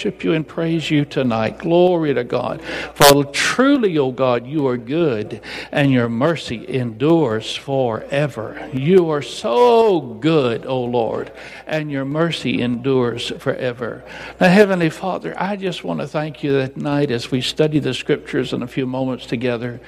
[0.00, 1.58] worship you and praise you tonight.
[1.58, 2.62] Glory to God.
[2.94, 5.40] For truly, O oh God, you are good
[5.72, 8.70] and your mercy endures forever.
[8.72, 11.32] You are so good, O oh Lord,
[11.66, 14.04] and your mercy endures forever.
[14.40, 17.92] Now, Heavenly Father, I just want to thank you that night as we study the
[17.92, 19.80] scriptures in a few moments together.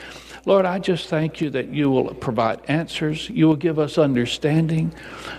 [0.44, 3.30] Lord, I just thank you that you will provide answers.
[3.30, 4.92] You will give us understanding.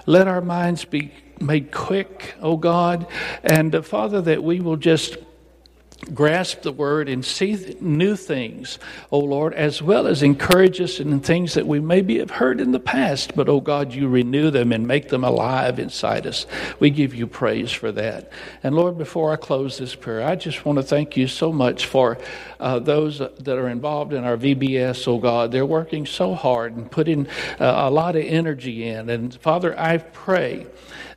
[0.05, 1.11] Let our minds be
[1.41, 3.07] made quick, oh God.
[3.43, 5.17] And uh, Father, that we will just
[6.13, 8.79] grasp the word and see new things,
[9.11, 12.71] oh Lord, as well as encourage us in things that we maybe have heard in
[12.71, 16.45] the past, but oh God, you renew them and make them alive inside us.
[16.79, 18.31] We give you praise for that.
[18.63, 21.85] And Lord, before I close this prayer, I just want to thank you so much
[21.85, 22.17] for
[22.59, 25.51] uh, those that are involved in our VBS, oh God.
[25.51, 27.27] They're working so hard and putting
[27.59, 29.09] uh, a lot of energy in.
[29.09, 30.65] And Father, I pray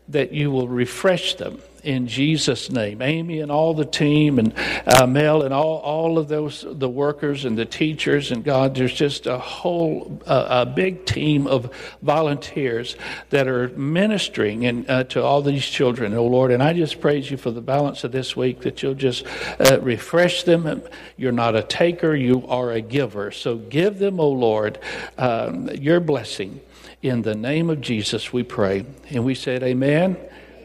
[0.08, 3.02] that you will refresh them in Jesus' name.
[3.02, 4.54] Amy and all the team, and
[4.86, 8.94] uh, Mel and all, all of those, the workers and the teachers, and God, there's
[8.94, 11.70] just a whole, uh, a big team of
[12.02, 12.96] volunteers
[13.30, 16.50] that are ministering and, uh, to all these children, oh Lord.
[16.50, 19.26] And I just praise you for the balance of this week that you'll just
[19.60, 20.82] uh, refresh them.
[21.16, 23.30] You're not a taker, you are a giver.
[23.30, 24.78] So give them, oh Lord,
[25.18, 26.60] um, your blessing.
[27.04, 28.86] In the name of Jesus, we pray.
[29.10, 30.16] And we said, Amen.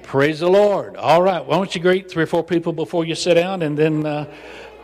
[0.04, 0.96] Praise the Lord.
[0.96, 1.46] All right.
[1.46, 4.26] Why don't you greet three or four people before you sit down, and then uh,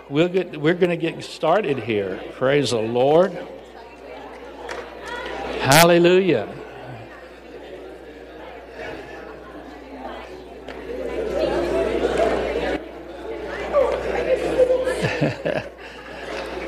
[0.10, 2.22] we'll get, we're going to get started here.
[2.34, 3.32] Praise the Lord.
[5.62, 6.54] Hallelujah.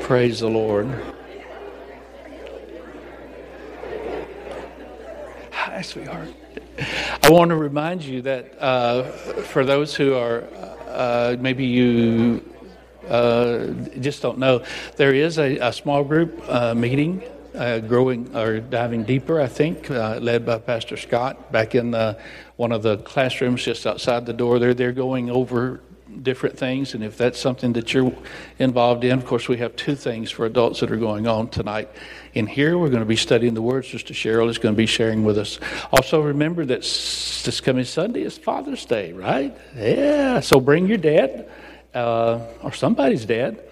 [0.00, 1.17] Praise the Lord.
[5.70, 6.30] Hi, sweetheart.
[7.22, 10.44] I want to remind you that uh, for those who are
[10.88, 12.42] uh, maybe you
[13.06, 13.66] uh,
[14.00, 14.64] just don't know,
[14.96, 17.22] there is a, a small group uh, meeting.
[17.54, 21.92] Uh, growing or diving deeper, I think, uh, led by Pastor Scott back in
[22.56, 24.74] one of the classrooms just outside the door there.
[24.74, 25.80] They're going over
[26.22, 26.94] different things.
[26.94, 28.12] And if that's something that you're
[28.58, 31.88] involved in, of course, we have two things for adults that are going on tonight.
[32.34, 33.88] In here, we're going to be studying the words.
[33.88, 35.58] Sister Cheryl is going to be sharing with us.
[35.92, 39.56] Also, remember that this coming Sunday is Father's Day, right?
[39.76, 40.40] Yeah.
[40.40, 41.48] So bring your dad
[41.94, 43.62] uh, or somebody's dad.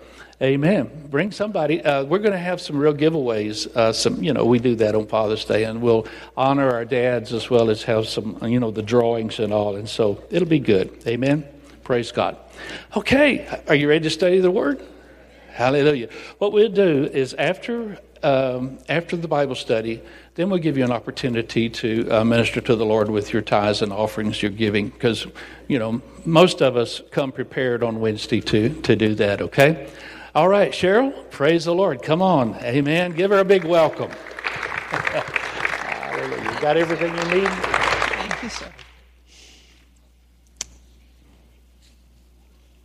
[0.42, 1.08] Amen.
[1.08, 1.82] Bring somebody.
[1.82, 3.74] Uh, we're going to have some real giveaways.
[3.74, 7.32] Uh, some, you know, we do that on Father's Day, and we'll honor our dads
[7.32, 9.76] as well as have some, you know, the drawings and all.
[9.76, 11.02] And so it'll be good.
[11.06, 11.48] Amen.
[11.86, 12.36] Praise God.
[12.96, 14.84] Okay, are you ready to study the Word?
[15.52, 16.08] Hallelujah.
[16.38, 20.02] What we'll do is after um, after the Bible study,
[20.34, 23.82] then we'll give you an opportunity to uh, minister to the Lord with your tithes
[23.82, 25.28] and offerings you're giving, because
[25.68, 29.40] you know most of us come prepared on Wednesday to to do that.
[29.40, 29.88] Okay.
[30.34, 31.14] All right, Cheryl.
[31.30, 32.02] Praise the Lord.
[32.02, 33.12] Come on, Amen.
[33.12, 34.10] Give her a big welcome.
[34.90, 36.52] Hallelujah.
[36.52, 37.48] You got everything you need.
[37.48, 38.72] Thank you, sir.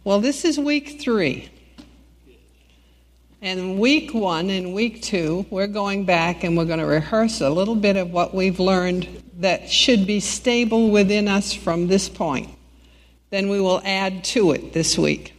[0.04, 1.48] Well, this is week three.
[3.40, 7.52] And week one and week two, we're going back and we're going to rehearse a
[7.52, 9.08] little bit of what we've learned
[9.38, 12.50] that should be stable within us from this point.
[13.30, 15.36] Then we will add to it this week.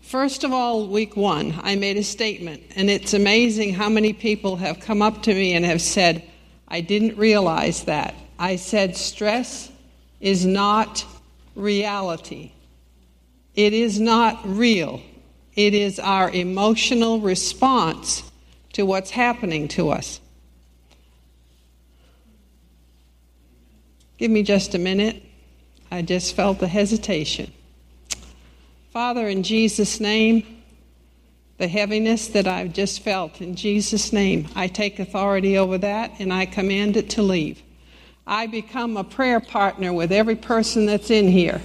[0.00, 4.56] First of all, week one, I made a statement, and it's amazing how many people
[4.56, 6.22] have come up to me and have said,
[6.68, 8.14] I didn't realize that.
[8.38, 9.72] I said, stress
[10.20, 11.04] is not
[11.56, 12.52] reality.
[13.58, 15.02] It is not real.
[15.56, 18.22] It is our emotional response
[18.74, 20.20] to what's happening to us.
[24.16, 25.24] Give me just a minute.
[25.90, 27.52] I just felt the hesitation.
[28.92, 30.62] Father, in Jesus' name,
[31.56, 36.32] the heaviness that I've just felt, in Jesus' name, I take authority over that and
[36.32, 37.60] I command it to leave.
[38.24, 41.60] I become a prayer partner with every person that's in here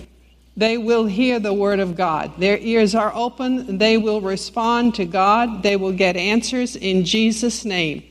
[0.56, 2.34] they will hear the word of God.
[2.38, 3.80] Their ears are open.
[3.80, 5.64] They will respond to God.
[5.64, 8.04] They will get answers in Jesus' name.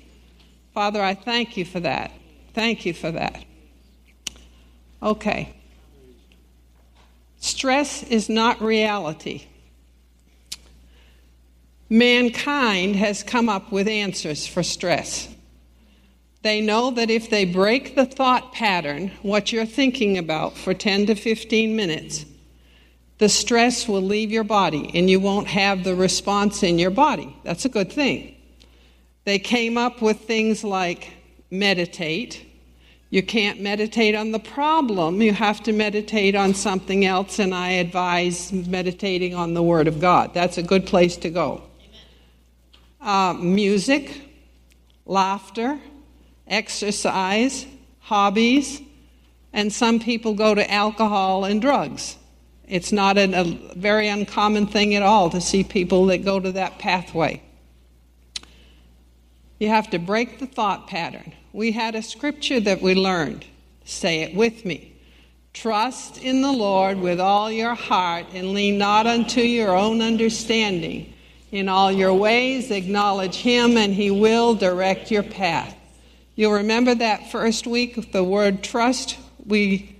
[0.74, 2.10] Father, I thank you for that.
[2.54, 3.44] Thank you for that.
[5.02, 5.54] Okay.
[7.38, 9.46] Stress is not reality.
[11.88, 15.28] Mankind has come up with answers for stress.
[16.42, 21.06] They know that if they break the thought pattern, what you're thinking about, for 10
[21.06, 22.24] to 15 minutes,
[23.22, 27.36] the stress will leave your body and you won't have the response in your body.
[27.44, 28.34] That's a good thing.
[29.22, 31.12] They came up with things like
[31.48, 32.44] meditate,
[33.10, 37.72] You can't meditate on the problem, you have to meditate on something else, and I
[37.86, 40.34] advise meditating on the Word of God.
[40.34, 41.62] That's a good place to go.
[43.00, 44.20] Uh, music,
[45.06, 45.78] laughter,
[46.48, 47.66] exercise,
[48.00, 48.82] hobbies,
[49.52, 52.16] and some people go to alcohol and drugs.
[52.72, 53.44] It's not a, a
[53.76, 57.42] very uncommon thing at all to see people that go to that pathway.
[59.60, 61.34] You have to break the thought pattern.
[61.52, 63.44] We had a scripture that we learned.
[63.84, 64.96] Say it with me.
[65.52, 71.12] Trust in the Lord with all your heart and lean not unto your own understanding.
[71.50, 75.76] In all your ways, acknowledge Him, and He will direct your path.
[76.36, 79.94] You'll remember that first week, the word trust, we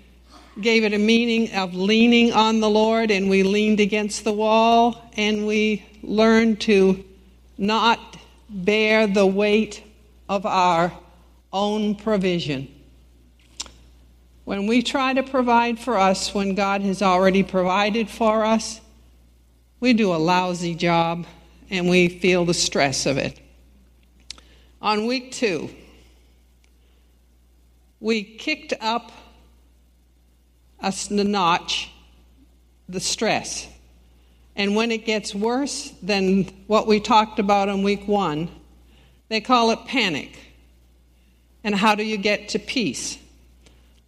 [0.60, 5.10] gave it a meaning of leaning on the Lord, and we leaned against the wall,
[5.16, 7.04] and we learned to
[7.56, 8.18] not
[8.48, 9.82] bear the weight
[10.28, 10.92] of our
[11.52, 12.68] own provision.
[14.44, 18.80] When we try to provide for us when God has already provided for us,
[19.78, 21.26] we do a lousy job
[21.70, 23.38] and we feel the stress of it.
[24.80, 25.70] On week two,
[28.00, 29.12] we kicked up
[30.82, 31.90] a notch
[32.88, 33.68] the stress.
[34.54, 38.50] And when it gets worse than what we talked about on week one,
[39.28, 40.38] they call it panic.
[41.64, 43.18] And how do you get to peace?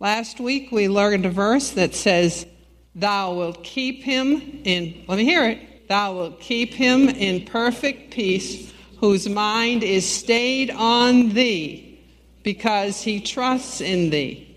[0.01, 2.47] Last week we learned a verse that says,
[2.95, 8.13] Thou wilt keep him in, let me hear it, Thou wilt keep him in perfect
[8.13, 12.01] peace, whose mind is stayed on thee,
[12.43, 14.54] because he trusts in thee.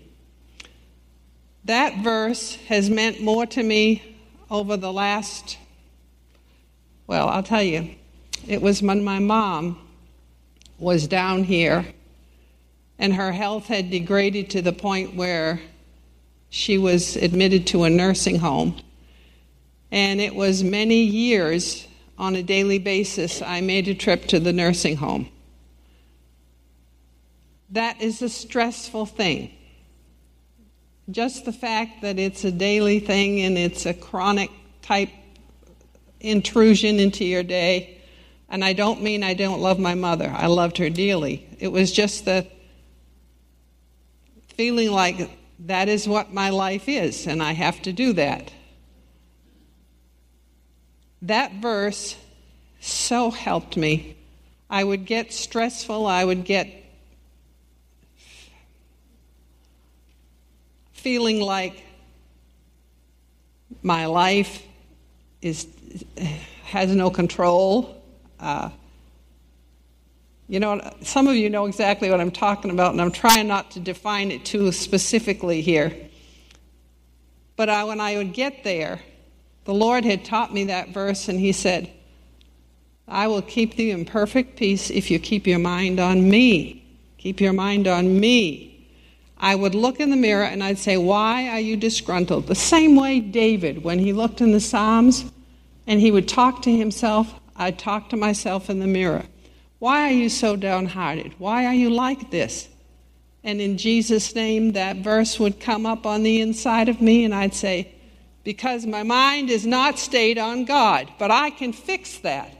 [1.68, 4.16] That verse has meant more to me
[4.50, 5.58] over the last,
[7.06, 7.94] well, I'll tell you,
[8.46, 9.78] it was when my mom
[10.78, 11.84] was down here
[12.98, 15.60] and her health had degraded to the point where
[16.48, 18.80] she was admitted to a nursing home.
[19.90, 21.86] And it was many years
[22.16, 25.28] on a daily basis I made a trip to the nursing home.
[27.68, 29.52] That is a stressful thing.
[31.10, 34.50] Just the fact that it's a daily thing and it's a chronic
[34.82, 35.10] type
[36.20, 38.00] intrusion into your day.
[38.48, 41.46] And I don't mean I don't love my mother, I loved her dearly.
[41.58, 42.46] It was just the
[44.56, 45.30] feeling like
[45.66, 48.50] that is what my life is, and I have to do that
[51.22, 52.16] that verse
[52.80, 54.16] so helped me.
[54.70, 56.68] I would get stressful, I would get
[60.98, 61.82] feeling like
[63.82, 64.62] my life
[65.40, 65.66] is
[66.64, 68.02] has no control.
[68.38, 68.70] Uh,
[70.48, 73.72] you know, some of you know exactly what I'm talking about, and I'm trying not
[73.72, 75.94] to define it too specifically here.
[77.56, 79.00] But I, when I would get there,
[79.64, 81.90] the Lord had taught me that verse, and He said,
[83.06, 86.84] I will keep thee in perfect peace if you keep your mind on me.
[87.18, 88.67] Keep your mind on me.
[89.40, 92.46] I would look in the mirror and I'd say, Why are you disgruntled?
[92.46, 95.30] The same way David, when he looked in the Psalms
[95.86, 99.24] and he would talk to himself, I'd talk to myself in the mirror.
[99.78, 101.34] Why are you so downhearted?
[101.38, 102.68] Why are you like this?
[103.44, 107.34] And in Jesus' name, that verse would come up on the inside of me, and
[107.34, 107.94] I'd say,
[108.48, 111.12] because my mind is not stayed on God.
[111.18, 112.50] But I can fix that.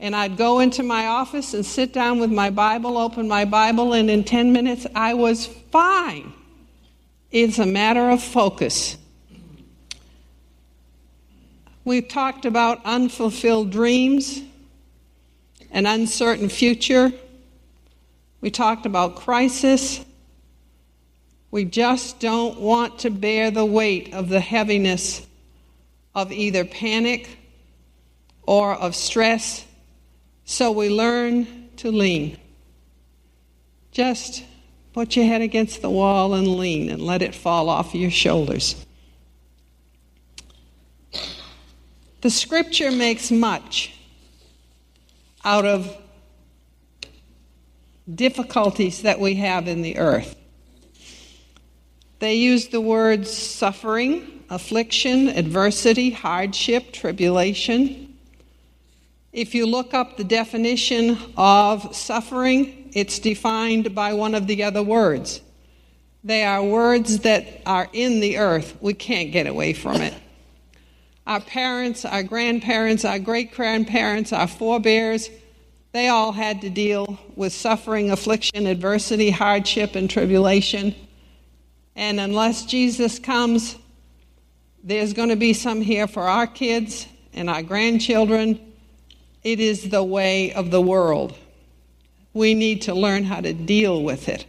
[0.00, 3.92] And I'd go into my office and sit down with my Bible, open my Bible,
[3.92, 6.32] and in 10 minutes I was fine.
[7.30, 8.96] It's a matter of focus.
[11.84, 14.42] We've talked about unfulfilled dreams,
[15.70, 17.12] an uncertain future.
[18.40, 20.04] We talked about crisis.
[21.50, 25.26] We just don't want to bear the weight of the heaviness
[26.14, 27.38] of either panic
[28.42, 29.64] or of stress,
[30.50, 32.38] so we learn to lean.
[33.92, 34.42] Just
[34.94, 38.86] put your head against the wall and lean and let it fall off your shoulders.
[42.22, 43.94] The scripture makes much
[45.44, 45.94] out of
[48.12, 50.34] difficulties that we have in the earth.
[52.20, 58.07] They use the words suffering, affliction, adversity, hardship, tribulation.
[59.38, 64.82] If you look up the definition of suffering, it's defined by one of the other
[64.82, 65.40] words.
[66.24, 68.76] They are words that are in the earth.
[68.80, 70.12] We can't get away from it.
[71.24, 75.30] Our parents, our grandparents, our great grandparents, our forebears,
[75.92, 80.96] they all had to deal with suffering, affliction, adversity, hardship, and tribulation
[81.94, 83.76] And unless Jesus comes,
[84.82, 88.64] there's going to be some here for our kids and our grandchildren.
[89.42, 91.36] It is the way of the world.
[92.32, 94.46] We need to learn how to deal with it.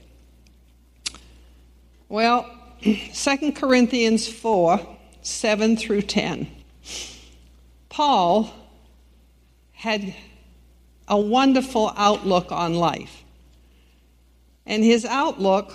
[2.07, 2.49] Well,
[2.81, 4.79] 2 Corinthians 4
[5.21, 6.47] 7 through 10.
[7.89, 8.53] Paul
[9.73, 10.15] had
[11.07, 13.23] a wonderful outlook on life.
[14.65, 15.73] And his outlook,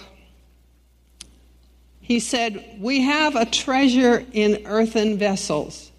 [2.01, 5.91] he said, We have a treasure in earthen vessels.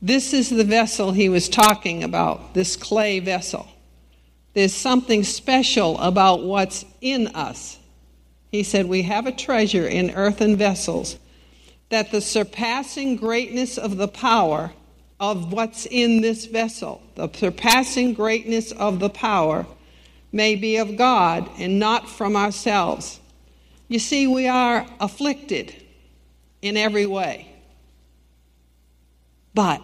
[0.00, 3.66] This is the vessel he was talking about, this clay vessel.
[4.54, 7.78] There's something special about what's in us.
[8.50, 11.18] He said, We have a treasure in earthen vessels,
[11.90, 14.72] that the surpassing greatness of the power
[15.20, 19.66] of what's in this vessel, the surpassing greatness of the power,
[20.30, 23.18] may be of God and not from ourselves.
[23.88, 25.74] You see, we are afflicted
[26.60, 27.50] in every way.
[29.54, 29.82] But,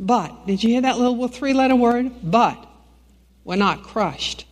[0.00, 2.10] but, did you hear that little three letter word?
[2.22, 2.66] But,
[3.44, 4.46] we're not crushed.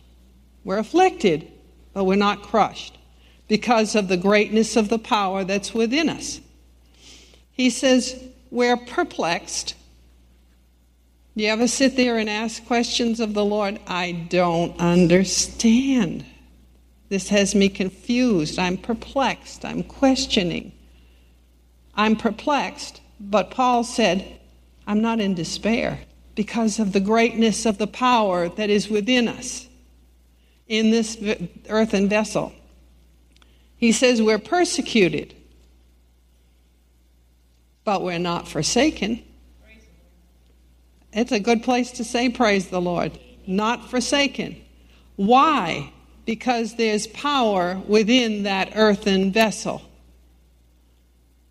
[0.63, 1.51] We're afflicted,
[1.93, 2.97] but we're not crushed
[3.49, 6.39] because of the greatness of the power that's within us.
[7.51, 8.15] He says,
[8.51, 9.75] We're perplexed,
[11.39, 13.79] you ever sit there and ask questions of the Lord?
[13.87, 16.25] I don't understand.
[17.07, 18.59] This has me confused.
[18.59, 19.63] I'm perplexed.
[19.63, 20.73] I'm questioning.
[21.95, 22.99] I'm perplexed.
[23.21, 24.38] But Paul said,
[24.89, 25.99] I'm not in despair
[26.33, 29.67] because of the greatness of the power that is within us
[30.67, 31.15] in this
[31.69, 32.51] earthen vessel.
[33.77, 35.35] He says, We're persecuted,
[37.83, 39.23] but we're not forsaken.
[41.13, 43.19] It's a good place to say, Praise the Lord.
[43.45, 44.59] Not forsaken.
[45.17, 45.93] Why?
[46.25, 49.83] Because there's power within that earthen vessel.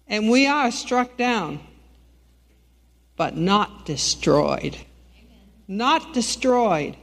[0.09, 1.61] And we are struck down,
[3.19, 4.77] but not destroyed.
[5.67, 6.97] Not destroyed.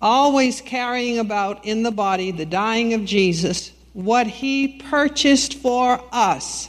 [0.00, 6.68] Always carrying about in the body the dying of Jesus, what he purchased for us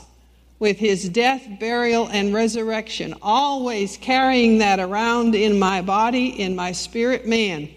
[0.58, 6.72] with his death, burial, and resurrection, always carrying that around in my body, in my
[6.72, 7.68] spirit man,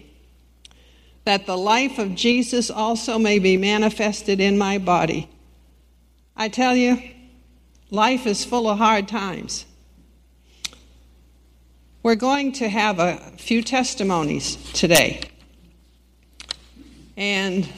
[1.24, 5.28] that the life of Jesus also may be manifested in my body.
[6.34, 7.02] I tell you,
[7.90, 9.66] life is full of hard times.
[12.02, 15.20] We're going to have a few testimonies today.
[17.14, 17.68] And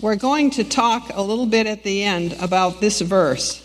[0.00, 3.62] we're going to talk a little bit at the end about this verse.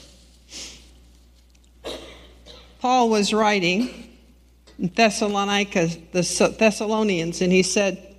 [2.80, 4.10] Paul was writing
[4.78, 8.16] in Thessalonica, the Thessalonians, and he said,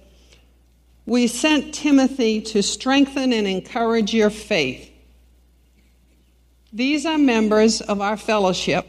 [1.04, 4.90] We sent Timothy to strengthen and encourage your faith.
[6.72, 8.86] These are members of our fellowship.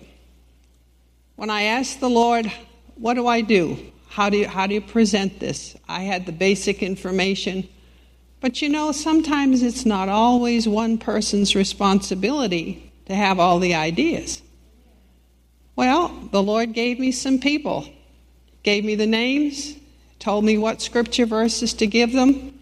[1.36, 2.51] When I asked the Lord,
[2.96, 3.77] What do I do?
[4.08, 5.75] How do you, how do you present this?
[5.88, 7.68] I had the basic information.
[8.39, 14.42] But you know, sometimes it's not always one person's responsibility to have all the ideas.
[15.75, 17.89] Well, the Lord gave me some people,
[18.63, 19.75] gave me the names,
[20.20, 22.58] told me what scripture verses to give them,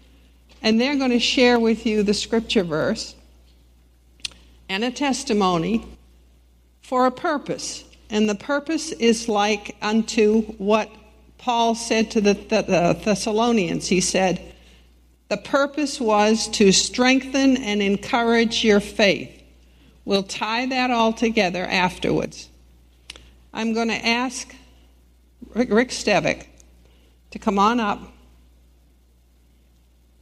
[0.62, 3.14] and they're going to share with you the scripture verse
[4.68, 5.86] and a testimony
[6.82, 7.84] for a purpose.
[8.10, 10.90] And the purpose is like unto what
[11.38, 12.34] Paul said to the,
[13.04, 13.88] Thessalonians.
[13.88, 14.54] He said,
[15.28, 19.42] the purpose was to strengthen and encourage your faith.
[20.04, 22.48] We'll tie that all together afterwards.
[23.52, 24.54] I'm going to ask
[25.54, 26.46] Rick Stevick
[27.30, 28.00] to come on up.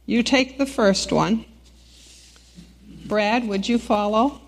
[0.05, 1.45] You take the first one.
[3.05, 4.41] Brad, would you follow?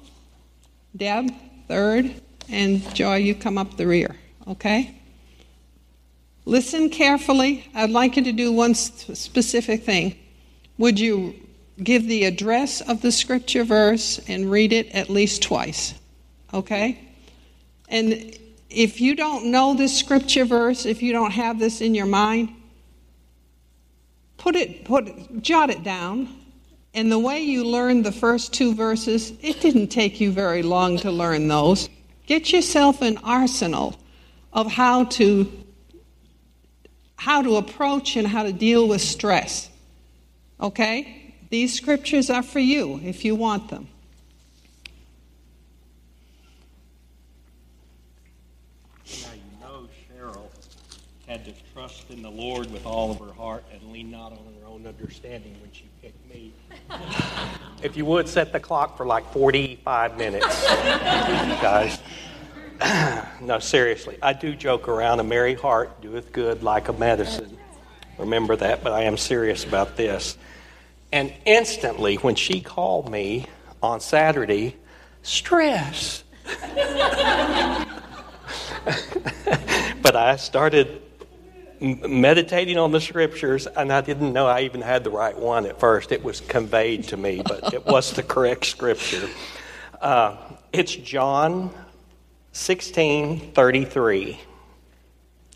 [0.96, 1.32] Deb,
[1.68, 2.22] third.
[2.50, 4.16] And Joy, you come up the rear,
[4.48, 4.96] okay?
[6.46, 7.70] Listen carefully.
[7.74, 10.16] I'd like you to do one specific thing.
[10.78, 11.36] Would you
[11.84, 15.96] give the address of the scripture verse and read it at least twice?
[16.54, 17.00] Okay?
[17.90, 18.38] And
[18.70, 22.50] if you don't know this scripture verse, if you don't have this in your mind,
[24.38, 26.30] put it put jot it down.
[26.94, 30.98] And the way you learned the first two verses, it didn't take you very long
[31.00, 31.90] to learn those.
[32.25, 34.00] Get yourself an arsenal
[34.51, 35.51] of how to
[37.17, 39.70] how to approach and how to deal with stress.
[40.60, 41.34] Okay?
[41.50, 43.88] These scriptures are for you if you want them.
[49.24, 50.50] Now you know Cheryl
[51.27, 54.39] had to trust in the Lord with all of her heart and lean not on
[54.62, 55.85] her own understanding when she.
[57.82, 60.65] If you would, set the clock for like 45 minutes,
[61.62, 62.00] guys.
[63.42, 65.20] no, seriously, I do joke around.
[65.20, 67.58] A merry heart doeth good like a medicine.
[68.18, 70.38] Remember that, but I am serious about this.
[71.12, 73.48] And instantly, when she called me
[73.82, 74.75] on Saturday,
[75.22, 76.24] stress.
[80.01, 81.01] but I started
[81.86, 85.80] meditating on the scriptures, and I didn't know I even had the right one at
[85.80, 86.12] first.
[86.12, 89.30] It was conveyed to me, but it was the correct scripture.
[90.01, 90.38] Uh,
[90.74, 91.72] it's John
[92.54, 94.42] 16 33.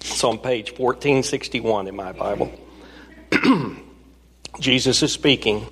[0.01, 2.51] It's on page 1461 in my Bible.
[4.59, 5.67] Jesus is speaking.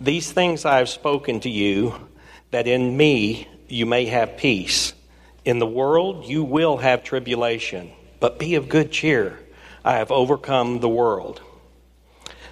[0.00, 1.94] These things I have spoken to you,
[2.50, 4.92] that in me you may have peace.
[5.44, 9.38] In the world you will have tribulation, but be of good cheer.
[9.86, 11.40] I have overcome the world.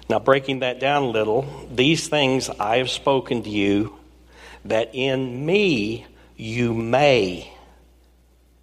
[0.07, 3.93] Now, breaking that down a little, these things I have spoken to you,
[4.63, 7.53] that in me you may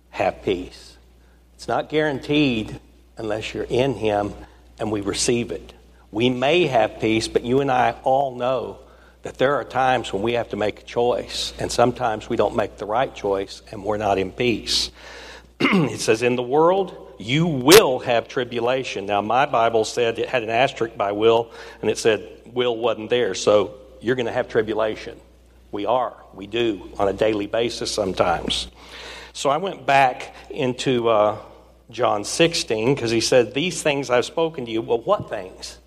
[0.09, 0.97] have peace.
[1.53, 2.81] It's not guaranteed
[3.19, 4.33] unless you're in Him
[4.79, 5.75] and we receive it.
[6.11, 8.79] We may have peace, but you and I all know
[9.23, 12.57] that there are times when we have to make a choice, and sometimes we don't
[12.57, 14.91] make the right choice and we're not in peace.
[15.61, 19.07] it says, In the world, you will have tribulation.
[19.07, 21.51] Now, my Bible said it had an asterisk by will,
[21.81, 23.35] and it said will wasn't there.
[23.35, 25.19] So you're going to have tribulation.
[25.71, 26.15] We are.
[26.35, 28.69] We do on a daily basis sometimes.
[29.33, 31.39] So I went back into uh,
[31.91, 34.83] John 16 because he said, These things I've spoken to you.
[34.83, 35.79] Well, what things?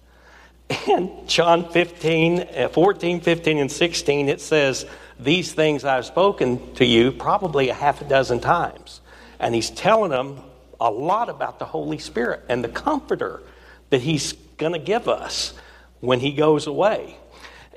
[0.88, 4.86] In John 15, uh, 14, 15, and 16, it says,
[5.20, 9.02] These things I've spoken to you probably a half a dozen times.
[9.40, 10.42] And he's telling them
[10.86, 13.42] a lot about the Holy Spirit and the comforter
[13.90, 15.56] that he's going to give us
[16.00, 17.18] when he goes away.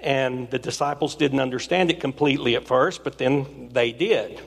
[0.02, 4.42] And the disciples didn't understand it completely at first, but then they did.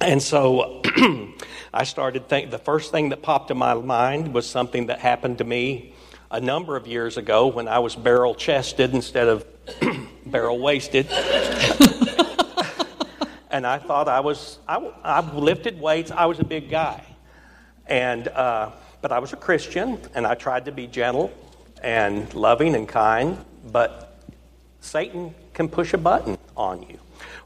[0.00, 0.82] And so
[1.72, 5.38] I started thinking, the first thing that popped in my mind was something that happened
[5.38, 5.94] to me
[6.32, 9.46] a number of years ago when I was barrel chested instead of
[10.26, 11.06] barrel waisted.
[13.48, 17.13] and I thought I was, I, I, lifted weights, I was a big guy.
[17.86, 18.70] And, uh,
[19.02, 21.32] but I was a Christian, and I tried to be gentle
[21.82, 24.18] and loving and kind, but
[24.80, 26.98] Satan can push a button on you.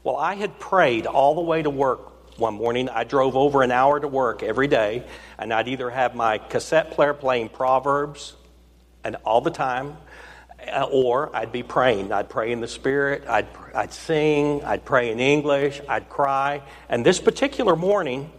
[0.03, 2.87] Well, I had prayed all the way to work one morning.
[2.87, 5.03] I drove over an hour to work every day,
[5.37, 8.35] and I'd either have my cassette player playing Proverbs
[9.03, 9.97] and all the time,
[10.71, 12.11] uh, or I'd be praying.
[12.11, 16.61] I'd pray in the Spirit, I'd, I'd sing, I'd pray in English, I'd cry.
[16.87, 18.31] And this particular morning,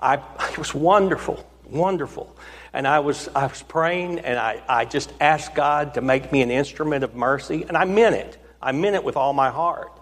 [0.00, 0.14] I,
[0.50, 2.36] it was wonderful, wonderful.
[2.72, 6.42] And I was, I was praying, and I, I just asked God to make me
[6.42, 8.38] an instrument of mercy, and I meant it.
[8.60, 9.92] I meant it with all my heart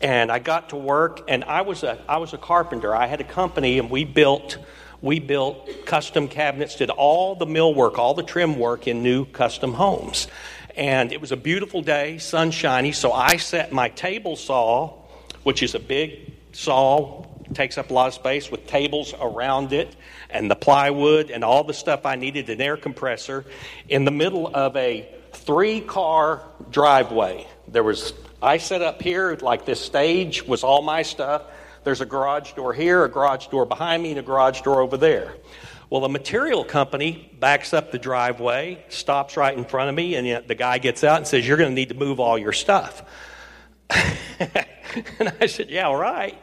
[0.00, 2.92] and I got to work, and I was a I was a carpenter.
[2.92, 4.58] I had a company, and we built
[5.02, 9.74] we built custom cabinets, did all the millwork, all the trim work in new custom
[9.74, 10.28] homes.
[10.76, 12.92] And it was a beautiful day, sunshiny.
[12.92, 14.94] So I set my table saw,
[15.42, 19.94] which is a big saw, takes up a lot of space with tables around it,
[20.30, 23.44] and the plywood and all the stuff I needed, an air compressor,
[23.88, 27.46] in the middle of a three car driveway.
[27.68, 28.12] There was
[28.42, 31.42] I set up here like this stage was all my stuff.
[31.84, 34.96] There's a garage door here, a garage door behind me, and a garage door over
[34.96, 35.36] there.
[35.90, 40.48] Well, the material company backs up the driveway, stops right in front of me, and
[40.48, 43.04] the guy gets out and says, You're going to need to move all your stuff.
[43.90, 46.36] and I said, Yeah, all right.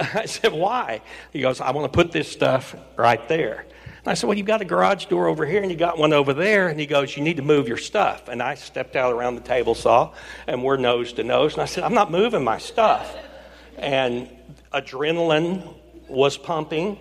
[0.14, 1.02] I said, Why?
[1.32, 3.66] He goes, I want to put this stuff right there.
[3.98, 6.12] And I said, Well, you've got a garage door over here and you got one
[6.12, 6.68] over there.
[6.68, 8.28] And he goes, You need to move your stuff.
[8.28, 10.14] And I stepped out around the table saw
[10.46, 11.52] and we're nose to nose.
[11.52, 13.14] And I said, I'm not moving my stuff.
[13.76, 14.28] And
[14.72, 15.74] adrenaline
[16.08, 16.98] was pumping.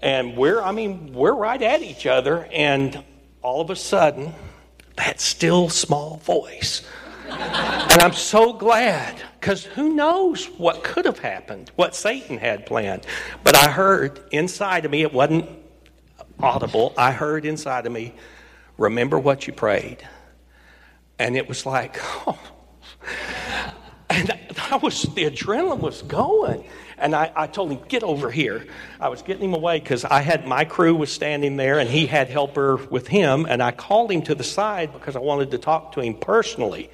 [0.00, 2.48] And we're, I mean, we're right at each other.
[2.52, 3.04] And
[3.42, 4.32] all of a sudden,
[4.96, 6.82] that still small voice.
[7.28, 13.06] and I'm so glad because who knows what could have happened, what Satan had planned.
[13.44, 15.48] But I heard inside of me, it wasn't
[16.40, 18.14] audible, I heard inside of me,
[18.78, 20.06] remember what you prayed.
[21.18, 22.38] And it was like, oh.
[24.10, 24.32] And
[24.70, 26.64] I was, the adrenaline was going.
[26.98, 28.66] And I, I told him, get over here.
[29.00, 32.06] I was getting him away because I had my crew was standing there and he
[32.06, 33.46] had helper with him.
[33.48, 36.90] And I called him to the side because I wanted to talk to him personally.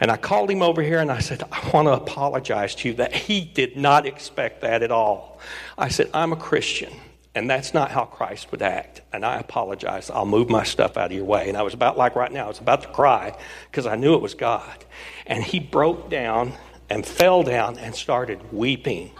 [0.00, 2.94] And I called him over here and I said, I want to apologize to you
[2.94, 5.40] that he did not expect that at all.
[5.78, 6.92] I said, I'm a Christian.
[7.36, 9.00] And that's not how Christ would act.
[9.12, 10.08] And I apologize.
[10.08, 11.48] I'll move my stuff out of your way.
[11.48, 13.36] And I was about like right now, I was about to cry
[13.70, 14.84] because I knew it was God.
[15.26, 16.52] And he broke down
[16.88, 19.10] and fell down and started weeping.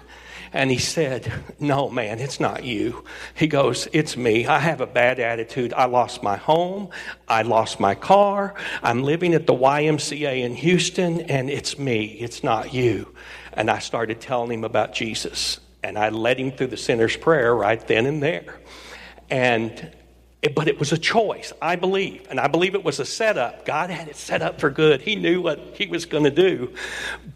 [0.55, 3.05] And he said, No, man, it's not you.
[3.35, 4.47] He goes, It's me.
[4.47, 5.75] I have a bad attitude.
[5.75, 6.91] I lost my home.
[7.27, 8.55] I lost my car.
[8.81, 12.05] I'm living at the YMCA in Houston, and it's me.
[12.05, 13.13] It's not you.
[13.53, 15.59] And I started telling him about Jesus.
[15.83, 18.61] And I led him through the sinner's prayer right then and there.
[19.29, 19.91] And
[20.53, 22.27] but it was a choice, I believe.
[22.29, 23.65] And I believe it was a setup.
[23.65, 25.01] God had it set up for good.
[25.01, 26.75] He knew what he was going to do.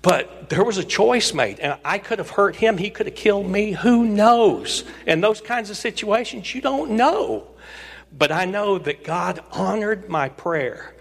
[0.03, 1.61] But there was a choice made.
[1.61, 2.77] And I could have hurt him.
[2.77, 3.73] He could have killed me.
[3.73, 4.85] Who knows?
[5.07, 7.47] In those kinds of situations, you don't know.
[8.17, 10.95] But I know that God honored my prayer.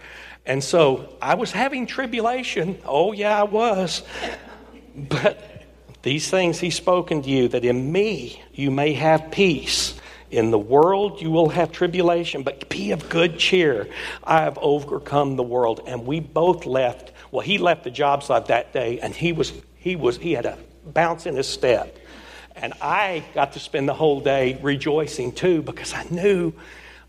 [0.46, 2.78] And so I was having tribulation.
[2.86, 4.02] Oh, yeah, I was.
[4.96, 5.66] But
[6.02, 9.94] these things he's spoken to you, that in me you may have peace.
[10.30, 13.88] In the world you will have tribulation, but be of good cheer.
[14.24, 15.80] I have overcome the world.
[15.86, 17.12] And we both left.
[17.30, 20.46] Well, he left the job site that day, and he was he was he had
[20.46, 21.98] a bounce in his step.
[22.56, 26.52] And I got to spend the whole day rejoicing too, because I knew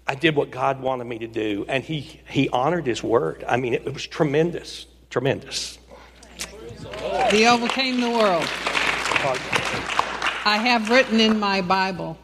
[0.08, 3.44] I did what God wanted me to do, and He He honored His word.
[3.48, 5.78] I mean, it, it was tremendous, tremendous.
[7.32, 8.48] He overcame the world.
[10.46, 12.18] I have written in my Bible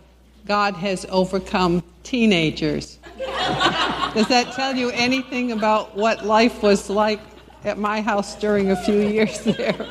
[0.45, 2.99] God has overcome teenagers.
[3.17, 7.19] Does that tell you anything about what life was like
[7.63, 9.87] at my house during a few years there?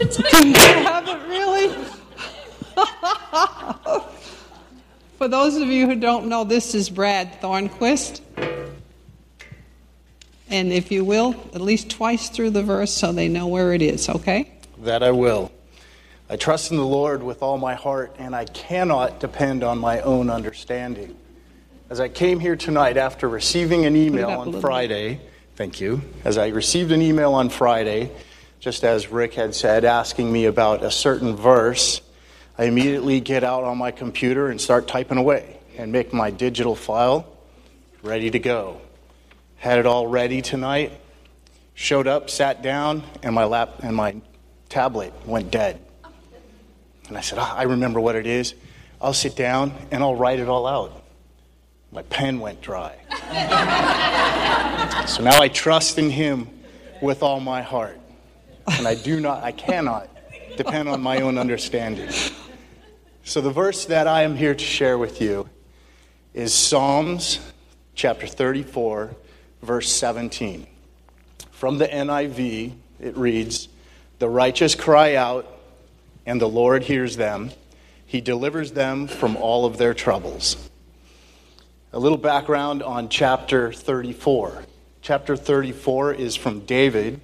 [0.00, 1.74] have it really?
[5.18, 8.22] For those of you who don't know, this is Brad Thornquist.
[10.48, 13.82] And if you will, at least twice through the verse so they know where it
[13.82, 14.50] is, okay?
[14.78, 15.52] That I will.
[16.32, 20.00] I trust in the Lord with all my heart, and I cannot depend on my
[20.02, 21.16] own understanding.
[21.90, 25.30] As I came here tonight after receiving an email on Friday, bit.
[25.56, 26.02] thank you.
[26.24, 28.12] As I received an email on Friday,
[28.60, 32.00] just as Rick had said, asking me about a certain verse,
[32.56, 36.76] I immediately get out on my computer and start typing away and make my digital
[36.76, 37.26] file
[38.04, 38.80] ready to go.
[39.56, 40.92] Had it all ready tonight,
[41.74, 44.14] showed up, sat down, and my lap and my
[44.68, 45.80] tablet went dead.
[47.10, 48.54] And I said, oh, I remember what it is.
[49.00, 51.02] I'll sit down and I'll write it all out.
[51.90, 52.94] My pen went dry.
[55.08, 56.48] so now I trust in Him
[57.02, 57.98] with all my heart.
[58.68, 60.08] And I do not, I cannot
[60.56, 62.10] depend on my own understanding.
[63.24, 65.48] So the verse that I am here to share with you
[66.32, 67.40] is Psalms
[67.96, 69.16] chapter 34,
[69.62, 70.64] verse 17.
[71.50, 73.68] From the NIV, it reads,
[74.20, 75.56] The righteous cry out
[76.26, 77.50] and the Lord hears them.
[78.06, 80.56] He delivers them from all of their troubles.
[81.92, 84.64] A little background on chapter 34.
[85.02, 87.20] Chapter 34 is from David,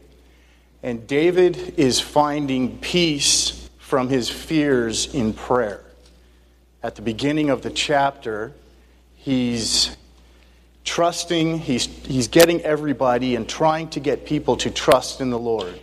[0.82, 5.84] and David is finding peace from his fears in prayer.
[6.82, 8.52] At the beginning of the chapter,
[9.14, 9.96] he's
[10.84, 15.78] trusting, he's, he's getting everybody and trying to get people to trust in the Lord.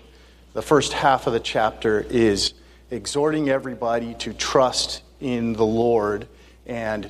[0.54, 2.54] The first half of the chapter is
[2.94, 6.28] exhorting everybody to trust in the Lord
[6.68, 7.10] and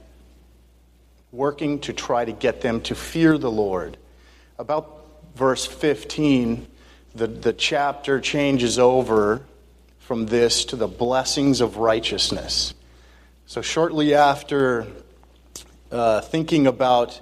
[1.31, 3.97] working to try to get them to fear the Lord.
[4.57, 6.67] About verse 15,
[7.15, 9.41] the, the chapter changes over
[9.99, 12.73] from this to the blessings of righteousness.
[13.45, 14.87] So, shortly after
[15.91, 17.19] uh, thinking about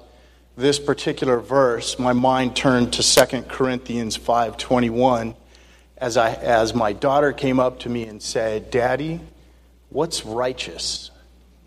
[0.56, 5.36] this particular verse, my mind turned to 2 Corinthians 5:21
[6.01, 9.21] as, I, as my daughter came up to me and said, Daddy,
[9.89, 11.11] what's righteous?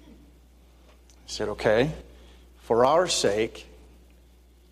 [0.06, 0.10] I
[1.26, 1.92] said, Okay,
[2.60, 3.66] for our sake,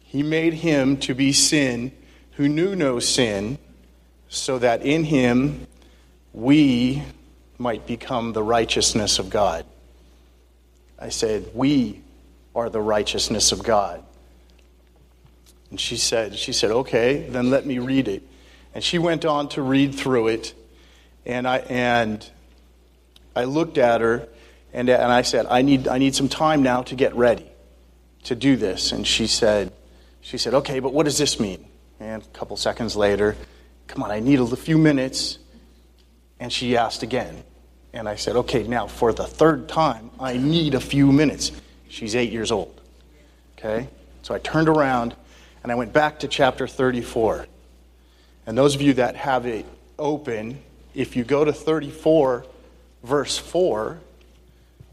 [0.00, 1.92] he made him to be sin
[2.32, 3.56] who knew no sin,
[4.28, 5.66] so that in him
[6.32, 7.02] we
[7.56, 9.64] might become the righteousness of God.
[10.98, 12.02] I said, We
[12.54, 14.02] are the righteousness of God.
[15.70, 18.22] And she said, she said, okay, then let me read it.
[18.74, 20.54] And she went on to read through it,
[21.26, 22.28] and I, and
[23.34, 24.28] I looked at her
[24.72, 27.46] and, and I said, I need, I need some time now to get ready
[28.24, 28.92] to do this.
[28.92, 29.72] And she said,
[30.20, 31.66] she said, okay, but what does this mean?
[32.00, 33.36] And a couple seconds later,
[33.86, 35.38] come on, I need a few minutes.
[36.40, 37.44] And she asked again.
[37.92, 41.52] And I said, okay, now for the third time, I need a few minutes.
[41.88, 42.80] She's eight years old.
[43.58, 43.88] Okay?
[44.22, 45.14] So I turned around
[45.62, 47.46] and I went back to chapter 34.
[48.46, 49.66] And those of you that have it
[49.98, 50.60] open,
[50.94, 52.44] if you go to 34,
[53.04, 53.98] verse 4,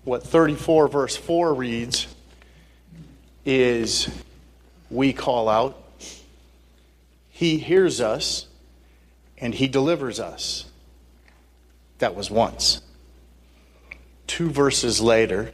[0.03, 2.07] what 34 verse 4 reads
[3.45, 4.09] is
[4.89, 5.81] we call out,
[7.29, 8.47] He hears us,
[9.37, 10.65] and He delivers us.
[11.99, 12.81] That was once.
[14.27, 15.53] Two verses later,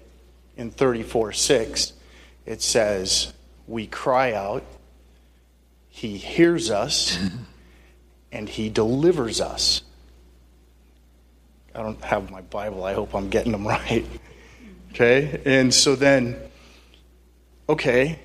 [0.58, 1.94] in 34 6,
[2.46, 3.34] it says,
[3.68, 4.64] We cry out,
[5.90, 7.18] He hears us,
[8.36, 9.82] and He delivers us.
[11.74, 12.84] I don't have my Bible.
[12.84, 14.06] I hope I'm getting them right.
[14.92, 15.42] Okay?
[15.46, 16.38] And so then,
[17.68, 18.20] okay,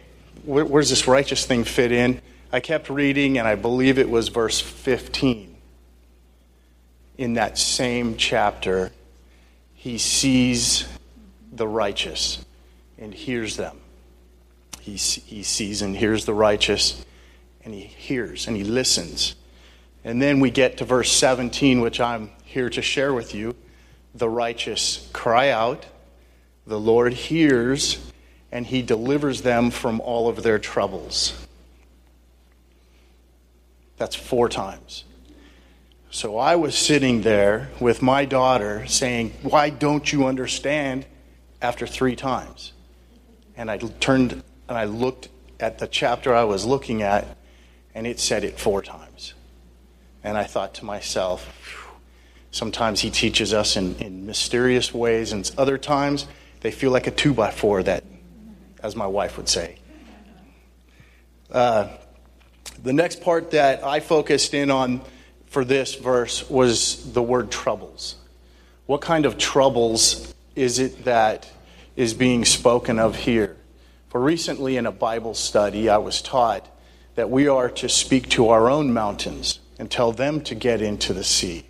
[0.45, 2.21] where, where's this righteous thing fit in?
[2.53, 5.57] I kept reading, and I believe it was verse 15.
[7.19, 8.91] In that same chapter,
[9.75, 10.89] he sees
[11.53, 12.45] the righteous
[12.99, 13.77] and hears them.
[14.81, 17.05] He, he sees and hears the righteous,
[17.65, 19.37] and he hears and he listens.
[20.05, 23.55] And then we get to verse 17, which I'm here to share with you.
[24.15, 25.87] The righteous cry out,
[26.67, 27.99] the Lord hears,
[28.51, 31.47] and he delivers them from all of their troubles.
[33.99, 35.05] That's four times.
[36.11, 41.05] So I was sitting there with my daughter saying, Why don't you understand?
[41.63, 42.73] after three times.
[43.57, 44.33] And I turned
[44.69, 47.37] and I looked at the chapter I was looking at,
[47.95, 49.10] and it said it four times.
[50.23, 51.89] And I thought to myself,
[52.51, 56.27] sometimes he teaches us in, in mysterious ways, and other times
[56.61, 58.05] they feel like a two by four that
[58.83, 59.77] as my wife would say.
[61.51, 61.89] Uh,
[62.83, 65.03] the next part that I focused in on
[65.47, 68.17] for this verse was the word troubles.
[68.87, 71.51] What kind of troubles is it that
[71.97, 73.57] is being spoken of here?
[74.09, 76.67] For recently in a Bible study, I was taught
[77.17, 81.15] that we are to speak to our own mountains and tell them to get into
[81.15, 81.65] the sea.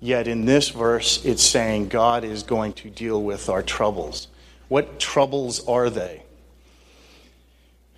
[0.00, 4.28] Yet in this verse, it's saying God is going to deal with our troubles.
[4.68, 6.22] What troubles are they?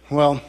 [0.08, 0.40] Well,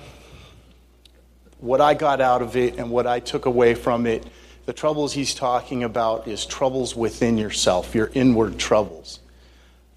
[1.58, 4.23] what I got out of it and what I took away from it,
[4.67, 9.19] the troubles he's talking about is troubles within yourself, your inward troubles.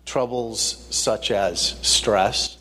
[0.06, 2.56] Troubles such as stress,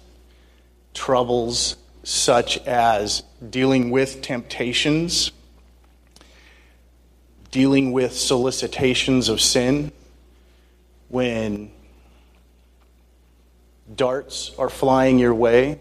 [0.94, 5.32] troubles such as dealing with temptations,
[7.52, 9.92] dealing with solicitations of sin,
[11.10, 11.72] when
[13.94, 15.80] darts are flying your way,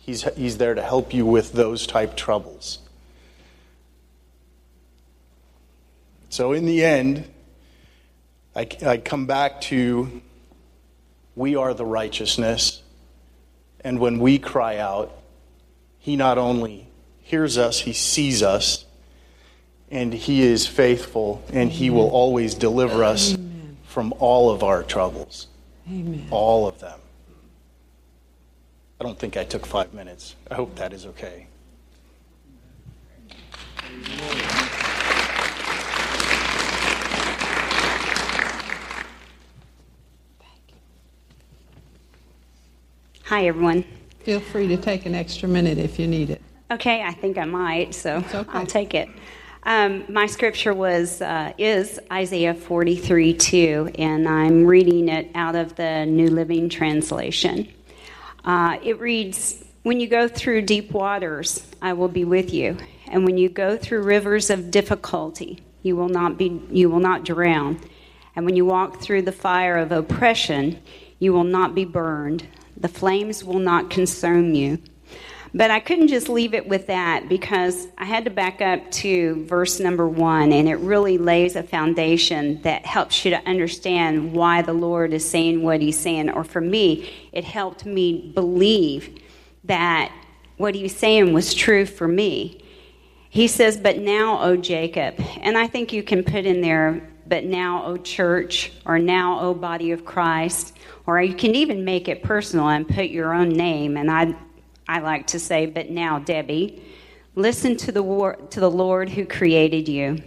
[0.00, 2.78] he's, he's there to help you with those type troubles.
[6.30, 7.28] So, in the end,
[8.54, 10.20] I, I come back to
[11.38, 12.82] we are the righteousness.
[13.80, 15.16] And when we cry out,
[16.00, 16.88] He not only
[17.20, 18.84] hears us, He sees us,
[19.90, 23.76] and He is faithful, and He will always deliver us Amen.
[23.84, 25.48] from all of our troubles.
[25.88, 26.26] Amen.
[26.30, 26.98] All of them.
[29.00, 30.34] I don't think I took five minutes.
[30.50, 31.46] I hope that is okay.
[43.24, 43.84] Hi, everyone.
[44.20, 46.40] Feel free to take an extra minute if you need it.
[46.70, 48.44] Okay, I think I might, so okay.
[48.52, 49.08] I'll take it.
[49.68, 55.76] Um, my scripture was uh, is Isaiah 43 2, and I'm reading it out of
[55.76, 57.68] the New Living Translation.
[58.46, 62.78] Uh, it reads, When you go through deep waters, I will be with you.
[63.08, 67.26] And when you go through rivers of difficulty, you will not, be, you will not
[67.26, 67.78] drown.
[68.36, 70.80] And when you walk through the fire of oppression,
[71.18, 72.48] you will not be burned.
[72.78, 74.78] The flames will not consume you.
[75.54, 79.46] But I couldn't just leave it with that because I had to back up to
[79.46, 84.62] verse number one, and it really lays a foundation that helps you to understand why
[84.62, 86.30] the Lord is saying what He's saying.
[86.30, 89.18] Or for me, it helped me believe
[89.64, 90.12] that
[90.58, 92.62] what He was saying was true for me.
[93.30, 97.44] He says, But now, O Jacob, and I think you can put in there, But
[97.44, 102.22] now, O church, or now, O body of Christ, or you can even make it
[102.22, 103.96] personal and put your own name.
[103.96, 104.34] And I
[104.88, 106.82] I like to say, but now, Debbie,
[107.34, 110.22] listen to the, war, to the Lord who created you.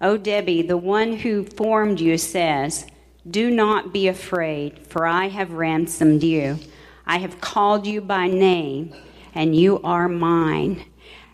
[0.00, 2.86] Oh, Debbie, the one who formed you says,
[3.28, 6.58] Do not be afraid, for I have ransomed you.
[7.06, 8.94] I have called you by name,
[9.34, 10.84] and you are mine.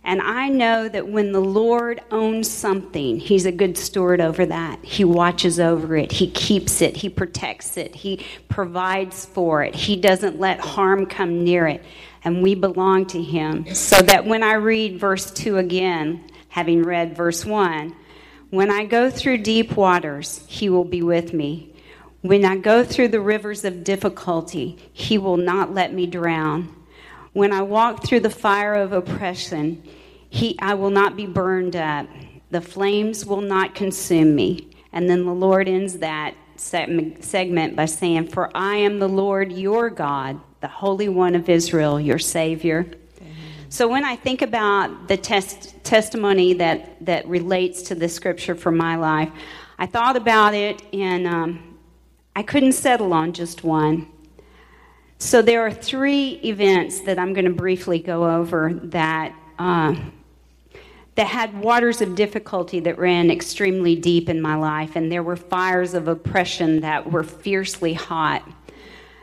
[0.03, 4.83] And I know that when the Lord owns something, He's a good steward over that.
[4.83, 9.97] He watches over it, He keeps it, He protects it, He provides for it, He
[9.97, 11.85] doesn't let harm come near it
[12.23, 13.75] and we belong to Him.
[13.75, 17.95] So that when I read verse 2 again, having read verse 1,
[18.51, 21.71] when I go through deep waters, He will be with me.
[22.23, 26.75] When I go through the rivers of difficulty, he will not let me drown.
[27.33, 29.83] When I walk through the fire of oppression,
[30.29, 32.07] he, I will not be burned up.
[32.51, 34.69] The flames will not consume me.
[34.93, 39.89] And then the Lord ends that segment by saying, For I am the Lord your
[39.89, 42.87] God, the Holy One of Israel, your Savior.
[43.69, 48.73] So when I think about the test, testimony that, that relates to the scripture for
[48.73, 49.31] my life,
[49.79, 51.79] I thought about it and um,
[52.35, 54.09] I couldn't settle on just one.
[55.19, 59.35] So there are three events that I'm going to briefly go over that.
[59.59, 59.95] Uh,
[61.17, 65.37] that had waters of difficulty that ran extremely deep in my life, and there were
[65.37, 68.49] fires of oppression that were fiercely hot.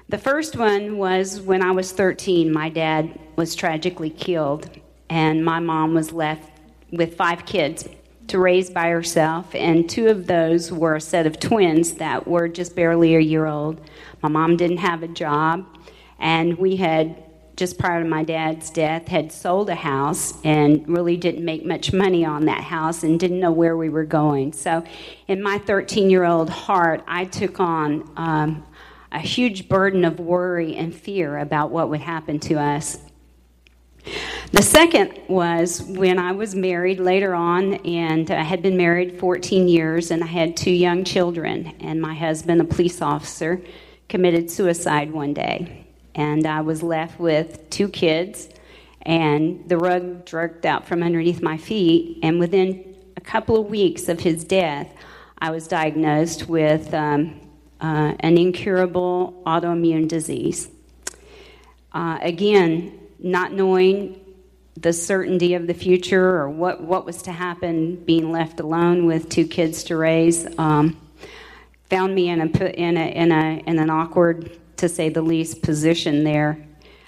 [0.10, 4.70] The first one was when I was 13, my dad was tragically killed,
[5.10, 6.50] and my mom was left
[6.93, 7.89] with five kids
[8.28, 12.48] to raise by herself, and two of those were a set of twins that were
[12.48, 13.82] just barely a year old.
[14.22, 15.65] My mom didn't have a job,
[16.20, 17.22] and we had
[17.58, 21.91] just prior to my dad's death, had sold a house and really didn't make much
[21.91, 24.54] money on that house and didn't know where we were going.
[24.54, 24.84] So,
[25.28, 28.63] in my 13 year old heart, I took on um,
[29.12, 33.00] a huge burden of worry and fear about what would happen to us.
[34.52, 39.67] The second was when I was married later on, and I had been married 14
[39.67, 43.62] years, and I had two young children, and my husband, a police officer,
[44.08, 48.50] committed suicide one day and I was left with two kids,
[49.04, 52.20] and the rug jerked out from underneath my feet.
[52.24, 54.91] And within a couple of weeks of his death,
[55.38, 57.39] I was diagnosed with um,
[57.81, 60.69] uh, an incurable autoimmune disease.
[61.93, 64.19] Uh, again, not knowing
[64.75, 69.29] the certainty of the future or what, what was to happen, being left alone with
[69.29, 70.95] two kids to raise, um,
[71.89, 75.63] found me in, a, in, a, in, a, in an awkward to say the least,
[75.63, 76.63] position there.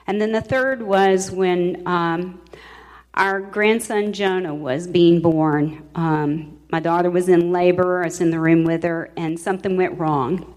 [0.08, 2.42] And then the third was when um,
[3.14, 5.88] our grandson Jonah was being born.
[5.94, 9.78] Um, my daughter was in labor, I was in the room with her, and something
[9.78, 10.56] went wrong.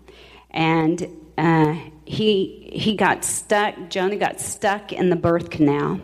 [0.52, 1.06] And
[1.38, 6.00] uh, he, he got stuck, Jonah got stuck in the birth canal.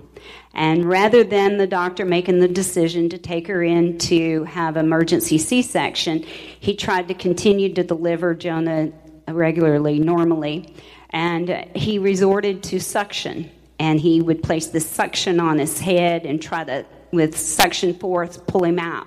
[0.54, 5.38] And rather than the doctor making the decision to take her in to have emergency
[5.38, 8.90] C section, he tried to continue to deliver Jonah
[9.28, 10.74] regularly, normally
[11.10, 13.50] and he resorted to suction.
[13.78, 18.36] And he would place the suction on his head and try to, with suction force,
[18.36, 19.06] pull him out.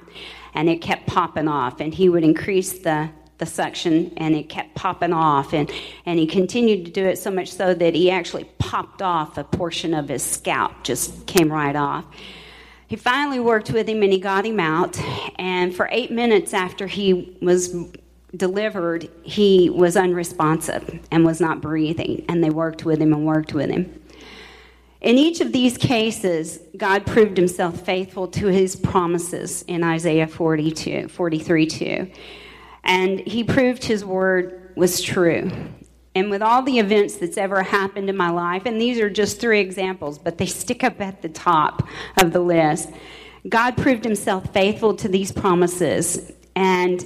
[0.53, 1.81] And it kept popping off.
[1.81, 3.09] And he would increase the,
[3.41, 5.51] the suction, and it kept popping off.
[5.51, 5.69] And,
[6.05, 9.43] and he continued to do it so much so that he actually popped off a
[9.43, 12.05] portion of his scalp, just came right off.
[12.87, 14.99] He finally worked with him and he got him out.
[15.39, 17.75] And for eight minutes after he was
[18.35, 23.53] delivered, he was unresponsive and was not breathing, and they worked with him and worked
[23.53, 24.01] with him.
[25.01, 31.07] In each of these cases, God proved himself faithful to his promises in Isaiah 42,
[31.07, 32.11] 43 2.
[32.83, 35.51] And he proved his word was true.
[36.13, 39.39] And with all the events that's ever happened in my life, and these are just
[39.39, 41.87] three examples, but they stick up at the top
[42.21, 42.89] of the list,
[43.47, 46.31] God proved himself faithful to these promises.
[46.55, 47.05] And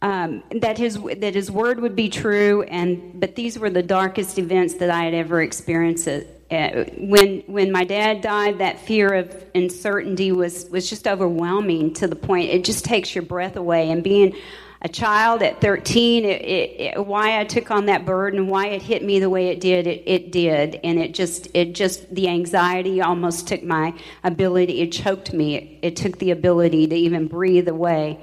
[0.00, 4.38] um, that his that his word would be true, and but these were the darkest
[4.38, 6.08] events that I had ever experienced.
[6.50, 12.06] Uh, when when my dad died, that fear of uncertainty was was just overwhelming to
[12.06, 13.90] the point it just takes your breath away.
[13.90, 14.34] And being
[14.80, 18.82] a child at 13, it, it, it, why I took on that burden, why it
[18.82, 23.02] hit me the way it did, it, did, and it just it just the anxiety
[23.02, 23.92] almost took my
[24.24, 24.80] ability.
[24.80, 25.78] It choked me.
[25.82, 28.20] It took the ability to even breathe away.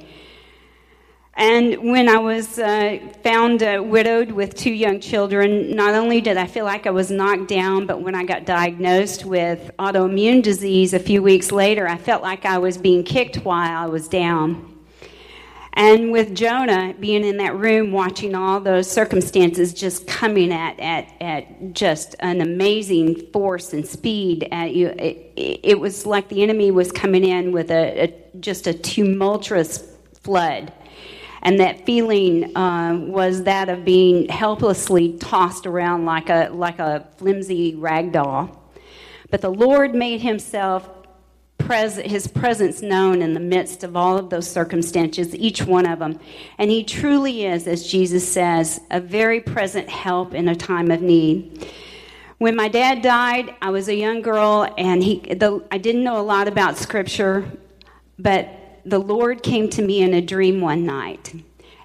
[1.38, 6.38] And when I was uh, found uh, widowed with two young children, not only did
[6.38, 10.94] I feel like I was knocked down, but when I got diagnosed with autoimmune disease
[10.94, 14.72] a few weeks later, I felt like I was being kicked while I was down.
[15.74, 21.12] And with Jonah being in that room watching all those circumstances just coming at, at,
[21.20, 26.72] at just an amazing force and speed at you, it, it was like the enemy
[26.72, 29.84] was coming in with a, a just a tumultuous
[30.22, 30.72] flood
[31.46, 37.08] and that feeling uh, was that of being helplessly tossed around like a like a
[37.18, 38.64] flimsy rag doll.
[39.30, 40.90] But the Lord made Himself
[41.60, 46.00] pres- His presence known in the midst of all of those circumstances, each one of
[46.00, 46.20] them,
[46.58, 51.04] and He truly is, as Jesus says, a very present help in a time of
[51.04, 51.70] need.
[52.40, 56.20] When my dad died, I was a young girl, and he, the, I didn't know
[56.20, 57.50] a lot about Scripture,
[58.20, 58.50] but
[58.86, 61.34] the Lord came to me in a dream one night.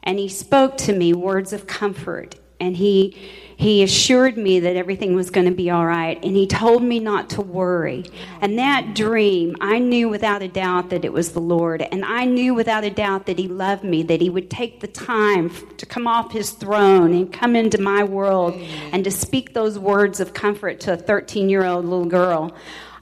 [0.02, 3.16] and he spoke to me words of comfort and he
[3.56, 6.98] he assured me that everything was going to be all right and he told me
[6.98, 8.04] not to worry
[8.40, 12.24] and that dream i knew without a doubt that it was the lord and i
[12.24, 15.84] knew without a doubt that he loved me that he would take the time to
[15.84, 18.54] come off his throne and come into my world
[18.92, 22.54] and to speak those words of comfort to a 13 year old little girl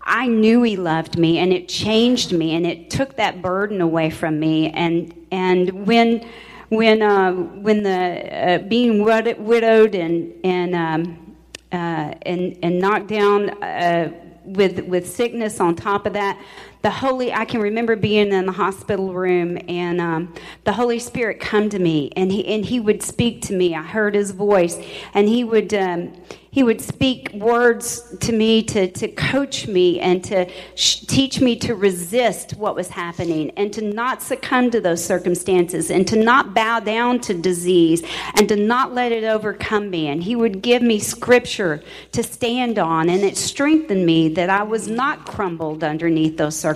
[0.09, 4.09] I knew he loved me and it changed me and it took that burden away
[4.09, 4.71] from me.
[4.71, 6.27] And and when
[6.71, 11.37] when uh, when the uh, being widowed and and um,
[11.73, 14.11] uh, and and knocked down uh,
[14.45, 16.41] with with sickness on top of that
[16.83, 21.41] the holy i can remember being in the hospital room and um, the holy spirit
[21.41, 24.79] come to me and he and he would speak to me i heard his voice
[25.15, 26.13] and he would um,
[26.51, 31.55] he would speak words to me to, to coach me and to sh- teach me
[31.57, 36.55] to resist what was happening and to not succumb to those circumstances and to not
[36.55, 38.03] bow down to disease
[38.35, 40.09] and to not let it overcome me.
[40.09, 44.63] And he would give me scripture to stand on, and it strengthened me that I
[44.63, 46.68] was not crumbled underneath those circumstances.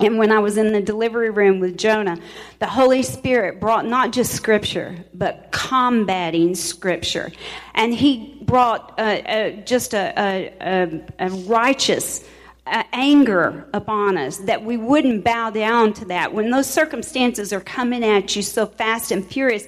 [0.00, 2.18] And when I was in the delivery room with Jonah,
[2.58, 7.30] the Holy Spirit brought not just scripture, but combating scripture.
[7.74, 12.24] And he brought uh, uh, just a, a, a righteous
[12.66, 16.32] uh, anger upon us that we wouldn't bow down to that.
[16.32, 19.66] When those circumstances are coming at you so fast and furious,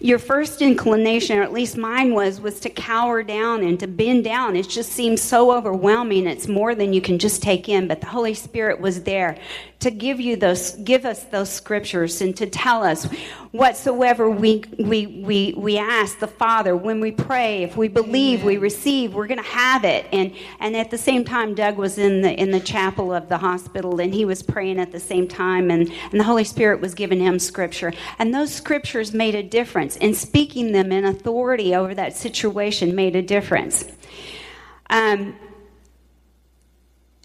[0.00, 4.24] your first inclination, or at least mine was, was to cower down and to bend
[4.24, 4.56] down.
[4.56, 6.26] It just seems so overwhelming.
[6.26, 7.88] It's more than you can just take in.
[7.88, 9.38] But the Holy Spirit was there
[9.78, 13.04] to give you those, give us those scriptures and to tell us
[13.52, 18.56] whatsoever we, we, we, we ask the Father when we pray, if we believe, we
[18.56, 20.06] receive, we're going to have it.
[20.12, 23.36] And, and at the same time, Doug was in the, in the chapel of the
[23.36, 26.94] hospital and he was praying at the same time and, and the Holy Spirit was
[26.94, 27.92] giving him scripture.
[28.18, 33.14] And those scriptures made a difference and speaking them in authority over that situation made
[33.14, 33.84] a difference.
[34.88, 35.36] Um,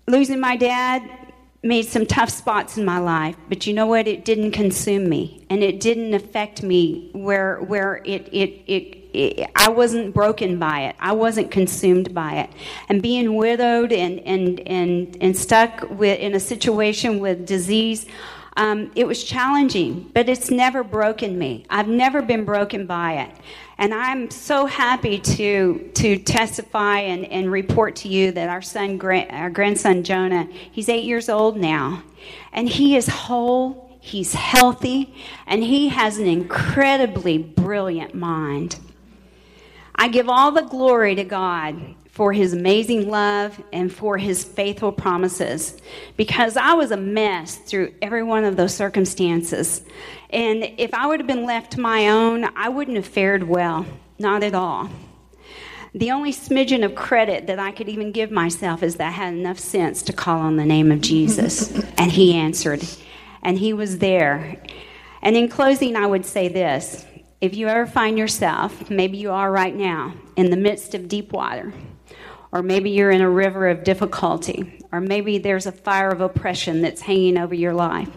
[0.07, 1.09] losing my dad
[1.63, 4.07] made some tough spots in my life, but you know what?
[4.07, 8.97] It didn't consume me, and it didn't affect me where where it it it.
[9.13, 10.95] it I wasn't broken by it.
[10.99, 12.49] I wasn't consumed by it.
[12.89, 18.07] And being widowed and and and and stuck with in a situation with disease,
[18.57, 21.65] um, it was challenging, but it's never broken me.
[21.69, 23.31] I've never been broken by it.
[23.81, 29.01] And I'm so happy to, to testify and, and report to you that our son,
[29.01, 32.03] our grandson Jonah, he's eight years old now,
[32.53, 35.15] and he is whole, he's healthy,
[35.47, 38.77] and he has an incredibly brilliant mind.
[39.95, 44.91] I give all the glory to God for his amazing love and for his faithful
[44.91, 45.77] promises
[46.17, 49.81] because I was a mess through every one of those circumstances.
[50.29, 53.85] And if I would have been left to my own, I wouldn't have fared well.
[54.19, 54.89] Not at all.
[55.93, 59.33] The only smidgen of credit that I could even give myself is that I had
[59.33, 61.71] enough sense to call on the name of Jesus.
[61.97, 62.83] and he answered.
[63.41, 64.61] And he was there.
[65.21, 67.05] And in closing, I would say this
[67.41, 71.33] if you ever find yourself, maybe you are right now, in the midst of deep
[71.33, 71.73] water,
[72.51, 76.81] or maybe you're in a river of difficulty, or maybe there's a fire of oppression
[76.81, 78.09] that's hanging over your life.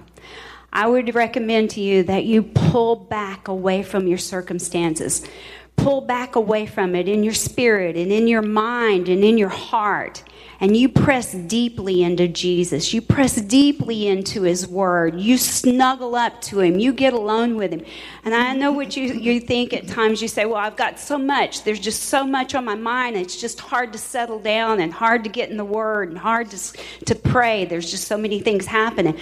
[0.72, 5.24] I would recommend to you that you pull back away from your circumstances.
[5.76, 9.50] Pull back away from it in your spirit and in your mind and in your
[9.50, 10.22] heart.
[10.60, 12.94] And you press deeply into Jesus.
[12.94, 15.20] You press deeply into His Word.
[15.20, 16.78] You snuggle up to Him.
[16.78, 17.84] You get alone with Him.
[18.24, 20.22] And I know what you, you think at times.
[20.22, 21.64] You say, Well, I've got so much.
[21.64, 23.16] There's just so much on my mind.
[23.16, 26.50] It's just hard to settle down and hard to get in the Word and hard
[26.50, 26.72] to,
[27.06, 27.64] to pray.
[27.64, 29.18] There's just so many things happening.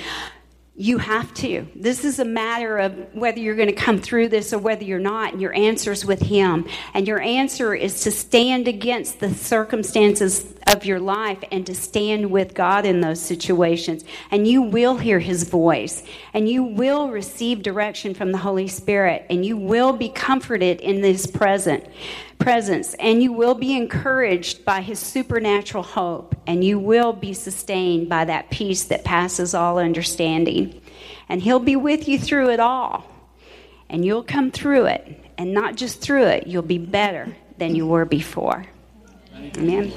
[0.74, 1.66] You have to.
[1.76, 4.98] This is a matter of whether you're going to come through this or whether you're
[4.98, 6.66] not, and your answer is with Him.
[6.94, 12.30] And your answer is to stand against the circumstances of your life and to stand
[12.30, 14.04] with God in those situations.
[14.30, 19.26] And you will hear His voice, and you will receive direction from the Holy Spirit,
[19.28, 21.84] and you will be comforted in this present
[22.42, 28.08] presence, and you will be encouraged by his supernatural hope, and you will be sustained
[28.08, 30.80] by that peace that passes all understanding.
[31.28, 33.06] And he'll be with you through it all,
[33.88, 37.86] and you'll come through it, and not just through it, you'll be better than you
[37.86, 38.66] were before.
[39.56, 39.92] Amen.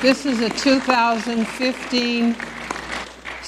[0.00, 2.36] This is a 2015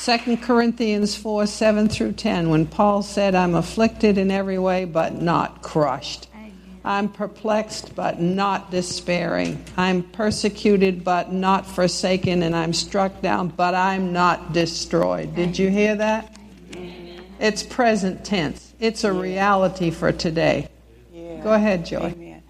[0.03, 5.21] 2 Corinthians 4 7 through 10, when Paul said, I'm afflicted in every way, but
[5.21, 6.30] not crushed.
[6.85, 9.65] I'm perplexed but not despairing.
[9.77, 15.35] I'm persecuted but not forsaken, and I'm struck down but I'm not destroyed.
[15.35, 16.37] Did you hear that?
[17.39, 18.75] It's present tense.
[18.79, 20.69] It's a reality for today.
[21.13, 21.43] Yeah.
[21.43, 22.15] Go ahead, Joy.
[22.15, 22.43] Amen.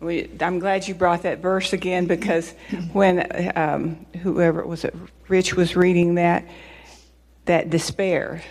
[0.00, 2.50] We, I'm glad you brought that verse again because
[2.92, 4.86] when um, whoever it was,
[5.28, 6.44] Rich was reading that,
[7.44, 8.42] that despair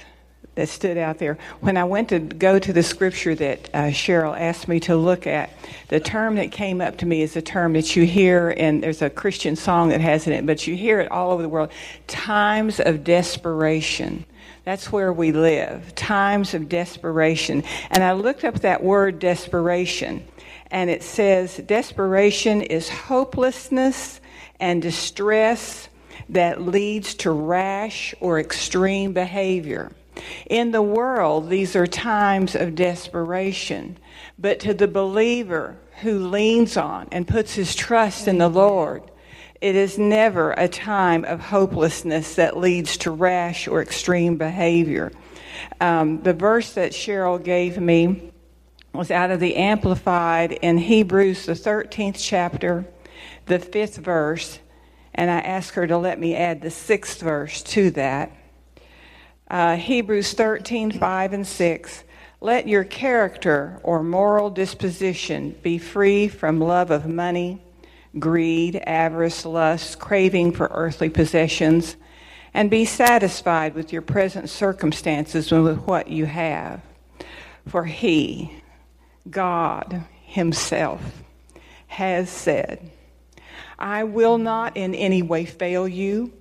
[0.55, 1.37] that stood out there.
[1.61, 5.25] When I went to go to the scripture that uh, Cheryl asked me to look
[5.25, 5.51] at,
[5.87, 9.01] the term that came up to me is a term that you hear, and there's
[9.01, 11.71] a Christian song that has it, but you hear it all over the world
[12.07, 14.25] times of desperation.
[14.65, 17.63] That's where we live, times of desperation.
[17.89, 20.25] And I looked up that word desperation,
[20.69, 24.19] and it says desperation is hopelessness
[24.59, 25.87] and distress
[26.29, 29.91] that leads to rash or extreme behavior.
[30.49, 33.97] In the world, these are times of desperation.
[34.37, 39.03] But to the believer who leans on and puts his trust in the Lord,
[39.61, 45.11] it is never a time of hopelessness that leads to rash or extreme behavior.
[45.81, 48.31] Um, the verse that Cheryl gave me
[48.93, 52.85] was out of the Amplified in Hebrews, the 13th chapter,
[53.45, 54.59] the fifth verse,
[55.13, 58.31] and I asked her to let me add the sixth verse to that.
[59.49, 62.03] Uh, Hebrews 13, 5 and 6.
[62.39, 67.59] Let your character or moral disposition be free from love of money,
[68.19, 71.95] greed, avarice, lust, craving for earthly possessions,
[72.53, 76.81] and be satisfied with your present circumstances and with what you have.
[77.67, 78.61] For He,
[79.31, 81.23] God Himself,
[81.87, 82.91] has said,
[83.79, 86.33] I will not in any way fail you,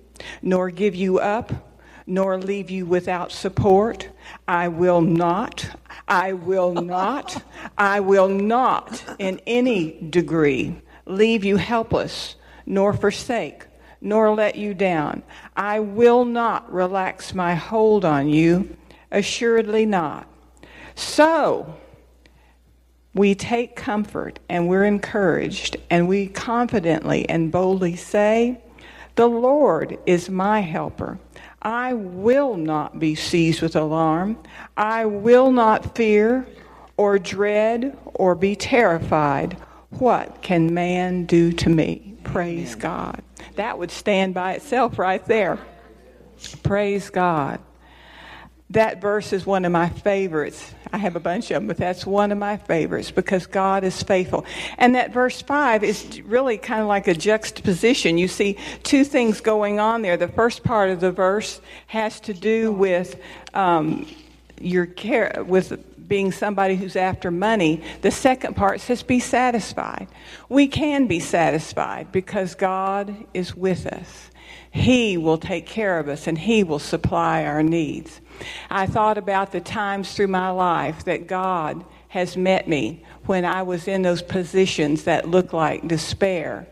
[0.43, 1.68] nor give you up
[2.09, 4.09] nor leave you without support.
[4.47, 5.69] I will not,
[6.07, 7.43] I will not,
[7.77, 12.35] I will not in any degree leave you helpless,
[12.65, 13.65] nor forsake,
[14.01, 15.23] nor let you down.
[15.55, 18.75] I will not relax my hold on you,
[19.11, 20.27] assuredly not.
[20.95, 21.77] So,
[23.13, 28.61] we take comfort and we're encouraged, and we confidently and boldly say,
[29.15, 31.19] The Lord is my helper.
[31.69, 34.39] I will not be seized with alarm.
[34.75, 36.47] I will not fear
[36.97, 39.55] or dread or be terrified.
[39.91, 42.17] What can man do to me?
[42.23, 42.79] Praise Amen.
[42.79, 43.23] God.
[43.55, 45.59] That would stand by itself right there.
[46.63, 47.59] Praise God.
[48.71, 50.73] That verse is one of my favorites.
[50.93, 54.01] I have a bunch of them, but that's one of my favorites because God is
[54.03, 54.45] faithful.
[54.77, 58.19] And that verse 5 is really kind of like a juxtaposition.
[58.19, 60.17] You see two things going on there.
[60.17, 63.19] The first part of the verse has to do with
[63.55, 64.05] um,
[64.59, 67.81] your care, with being somebody who's after money.
[68.01, 70.07] The second part says, be satisfied.
[70.47, 74.29] We can be satisfied because God is with us.
[74.71, 78.21] He will take care of us and He will supply our needs.
[78.69, 83.61] I thought about the times through my life that God has met me when I
[83.63, 86.67] was in those positions that looked like despair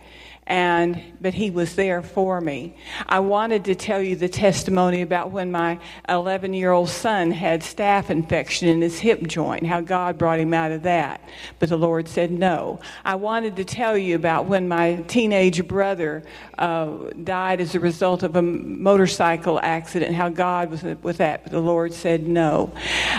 [0.48, 2.74] and but he was there for me.
[3.08, 5.78] I wanted to tell you the testimony about when my
[6.08, 10.54] 11 year old son had staph infection in his hip joint, how God brought him
[10.54, 11.22] out of that.
[11.60, 12.80] But the Lord said no.
[13.04, 16.24] I wanted to tell you about when my teenage brother
[16.58, 21.44] uh, died as a result of a motorcycle accident, how God was with that.
[21.44, 22.72] But the Lord said no.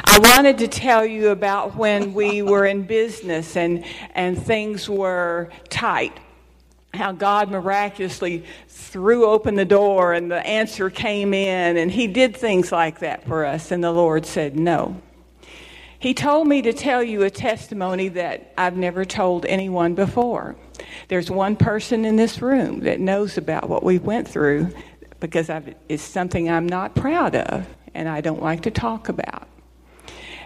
[0.04, 5.50] I wanted to tell you about when we were in business and, and things were
[5.68, 6.18] tight
[6.99, 12.36] how God miraculously threw open the door and the answer came in, and He did
[12.36, 15.01] things like that for us, and the Lord said no.
[16.01, 20.55] He told me to tell you a testimony that I've never told anyone before.
[21.09, 24.72] There's one person in this room that knows about what we went through
[25.18, 29.49] because I've, it's something I'm not proud of and I don't like to talk about.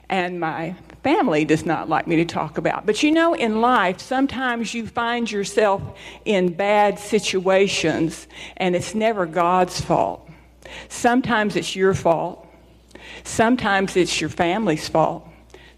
[0.08, 2.86] And my family does not like me to talk about.
[2.86, 5.82] But you know, in life, sometimes you find yourself
[6.24, 8.26] in bad situations,
[8.56, 10.28] and it's never God's fault.
[10.88, 12.46] Sometimes it's your fault.
[13.24, 15.28] Sometimes it's your family's fault.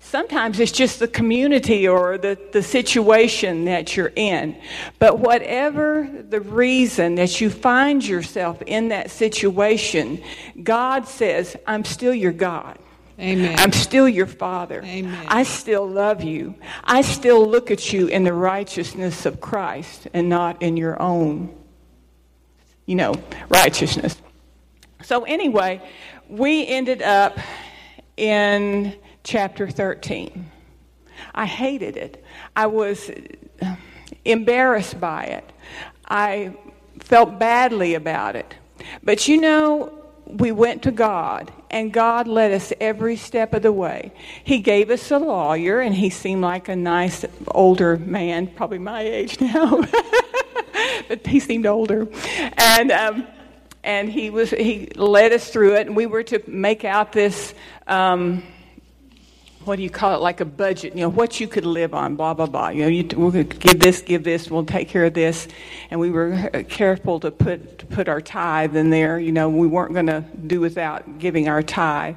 [0.01, 4.55] Sometimes it's just the community or the, the situation that you're in.
[4.99, 10.23] But whatever the reason that you find yourself in that situation,
[10.63, 12.79] God says, I'm still your God.
[13.19, 13.59] Amen.
[13.59, 14.83] I'm still your father.
[14.85, 15.27] Amen.
[15.29, 16.57] I still love you.
[16.83, 21.57] I still look at you in the righteousness of Christ and not in your own,
[22.87, 23.15] you know,
[23.49, 24.21] righteousness.
[25.03, 25.81] So, anyway,
[26.29, 27.39] we ended up
[28.17, 30.51] in chapter 13.
[31.35, 32.25] I hated it.
[32.57, 33.11] I was
[34.25, 35.53] embarrassed by it.
[36.07, 36.57] I
[37.01, 38.55] felt badly about it.
[39.03, 43.73] But you know, we went to God, and God led us every step of the
[43.73, 44.13] way.
[44.43, 49.03] He gave us a lawyer, and he seemed like a nice older man, probably my
[49.03, 49.83] age now,
[51.09, 52.09] but he seemed older.
[52.57, 53.27] And, um,
[53.83, 57.55] and he, was, he led us through it, and we were to make out this.
[57.87, 58.43] Um,
[59.67, 62.17] what do you call it, like a budget, you know, what you could live on,
[62.17, 62.69] blah, blah, blah.
[62.69, 65.49] You know, you, we'll give this, give this, we'll take care of this.
[65.91, 69.19] And we were uh, careful to put, to put our tithe in there.
[69.19, 72.17] You know, we weren't going to do without giving our tithe.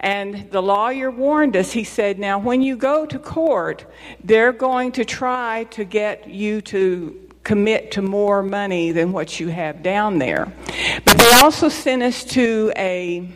[0.00, 3.84] And the lawyer warned us, he said, now when you go to court,
[4.22, 9.48] they're going to try to get you to commit to more money than what you
[9.48, 10.52] have down there.
[11.04, 13.28] But they also sent us to a,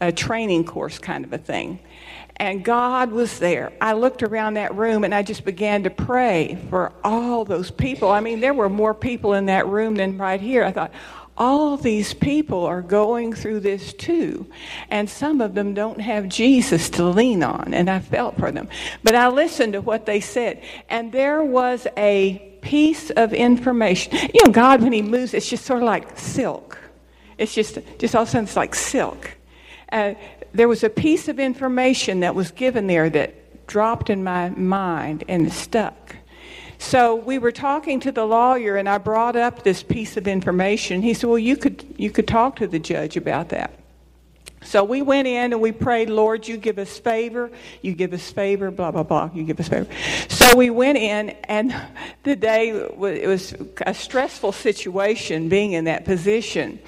[0.00, 1.78] a training course kind of a thing
[2.40, 3.70] and God was there.
[3.82, 8.10] I looked around that room and I just began to pray for all those people.
[8.10, 10.64] I mean, there were more people in that room than right here.
[10.64, 10.90] I thought,
[11.36, 14.46] all these people are going through this too.
[14.88, 17.74] And some of them don't have Jesus to lean on.
[17.74, 18.68] And I felt for them.
[19.04, 20.62] But I listened to what they said.
[20.88, 24.14] And there was a piece of information.
[24.32, 26.78] You know, God, when He moves, it's just sort of like silk.
[27.36, 29.30] It's just, just all of a sudden, it's like silk.
[29.92, 30.14] Uh,
[30.52, 35.24] there was a piece of information that was given there that dropped in my mind
[35.28, 36.16] and stuck.
[36.78, 41.02] So we were talking to the lawyer, and I brought up this piece of information.
[41.02, 43.80] He said, "Well, you could you could talk to the judge about that."
[44.62, 48.30] So we went in and we prayed, Lord, you give us favor, you give us
[48.30, 49.86] favor, blah, blah, blah, you give us favor.
[50.28, 51.74] So we went in, and
[52.24, 53.54] the day, it was
[53.86, 56.78] a stressful situation being in that position.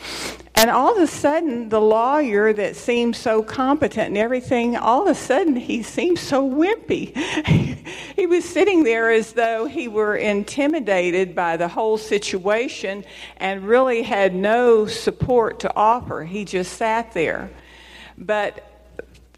[0.55, 5.09] And all of a sudden, the lawyer that seemed so competent and everything, all of
[5.09, 7.17] a sudden, he seemed so wimpy.
[8.17, 13.05] he was sitting there as though he were intimidated by the whole situation
[13.39, 16.23] and really had no support to offer.
[16.23, 17.51] He just sat there.
[18.19, 18.63] But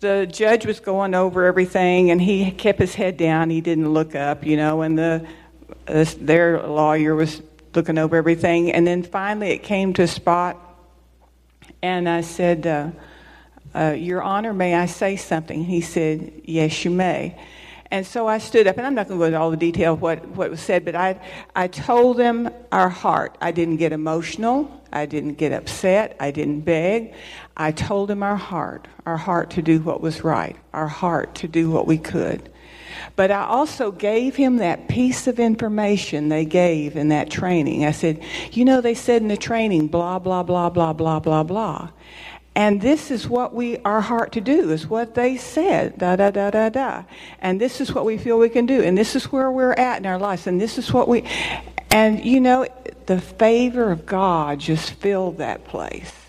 [0.00, 3.50] the judge was going over everything, and he kept his head down.
[3.50, 5.26] He didn't look up, you know, and the
[5.86, 7.40] uh, their lawyer was
[7.74, 8.72] looking over everything.
[8.72, 10.58] And then finally, it came to a spot,
[11.85, 12.91] and I said, uh,
[13.74, 17.39] uh, "Your Honor, may I say something?" He said, "Yes, you may."
[17.91, 19.93] And so I stood up, and I'm not going to go into all the detail
[19.93, 21.20] of what, what was said, but I,
[21.55, 23.37] I told them our heart.
[23.41, 24.82] I didn't get emotional.
[24.91, 26.16] I didn't get upset.
[26.18, 27.14] I didn't beg.
[27.57, 31.49] I told them our heart, our heart to do what was right, our heart to
[31.49, 32.51] do what we could.
[33.16, 37.84] But I also gave him that piece of information they gave in that training.
[37.84, 38.22] I said,
[38.53, 41.90] You know, they said in the training, blah, blah, blah, blah, blah, blah, blah.
[42.57, 46.30] And this is what we, our heart to do, is what they said, da, da,
[46.30, 47.03] da, da, da.
[47.40, 48.80] And this is what we feel we can do.
[48.80, 50.47] And this is where we're at in our lives.
[50.47, 51.24] And this is what we,
[51.90, 52.66] and you know,
[53.07, 56.23] the favor of God just filled that place.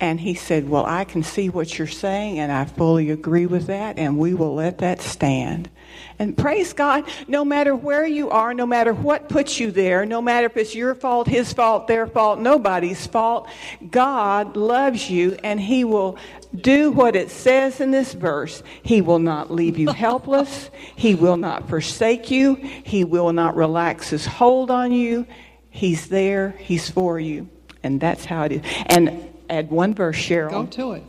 [0.00, 3.66] And he said, Well, I can see what you're saying, and I fully agree with
[3.66, 5.70] that, and we will let that stand.
[6.18, 10.22] And praise God, no matter where you are, no matter what puts you there, no
[10.22, 13.48] matter if it's your fault, his fault, their fault, nobody's fault,
[13.90, 16.16] God loves you, and he will
[16.54, 18.62] do what it says in this verse.
[18.82, 24.10] He will not leave you helpless, he will not forsake you, he will not relax
[24.10, 25.26] his hold on you.
[25.70, 27.48] He's there, he's for you.
[27.82, 28.62] And that's how it is.
[28.86, 30.50] And add one verse, Cheryl.
[30.50, 31.04] Go to it.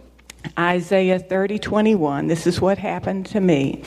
[0.58, 2.28] Isaiah 30, 21.
[2.28, 3.84] This is what happened to me.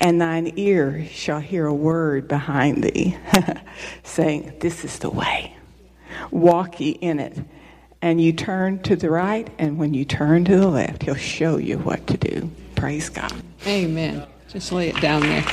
[0.00, 3.16] And thine ear shall hear a word behind thee,
[4.02, 5.54] saying, This is the way.
[6.30, 7.38] Walk ye in it.
[8.02, 11.58] And you turn to the right, and when you turn to the left, he'll show
[11.58, 12.50] you what to do.
[12.74, 13.32] Praise God.
[13.66, 14.26] Amen.
[14.48, 15.44] Just lay it down there.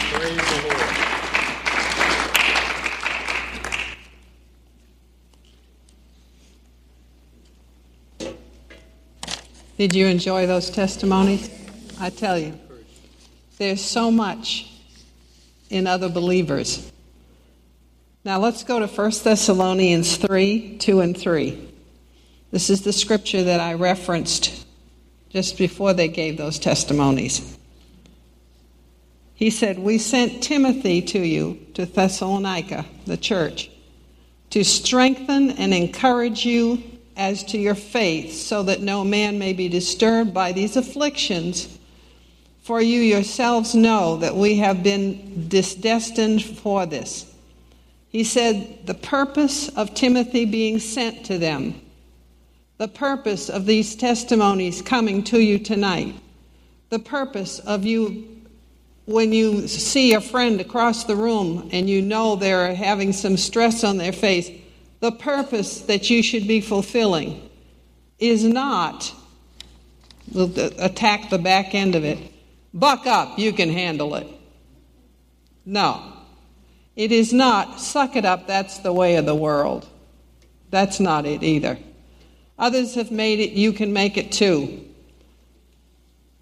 [9.78, 11.52] Did you enjoy those testimonies?
[12.00, 12.60] I tell you,
[13.60, 14.72] there's so much
[15.70, 16.92] in other believers.
[18.26, 21.74] Now let's go to 1 Thessalonians 3 2 and 3.
[22.50, 24.66] This is the scripture that I referenced
[25.30, 27.56] just before they gave those testimonies.
[29.36, 33.70] He said, We sent Timothy to you, to Thessalonica, the church,
[34.50, 39.68] to strengthen and encourage you as to your faith, so that no man may be
[39.68, 41.78] disturbed by these afflictions.
[42.62, 47.34] For you yourselves know that we have been destined for this.
[48.10, 51.82] He said, The purpose of Timothy being sent to them,
[52.78, 56.16] the purpose of these testimonies coming to you tonight,
[56.90, 58.38] the purpose of you
[59.06, 63.86] when you see a friend across the room and you know they're having some stress
[63.86, 64.52] on their face,
[65.00, 67.50] the purpose that you should be fulfilling
[68.20, 69.14] is not
[70.36, 72.18] attack the back end of it.
[72.74, 74.28] Buck up, you can handle it.
[75.66, 76.14] No.
[76.96, 79.88] It is not, suck it up, that's the way of the world.
[80.70, 81.78] That's not it either.
[82.60, 84.84] Others have made it, you can make it too.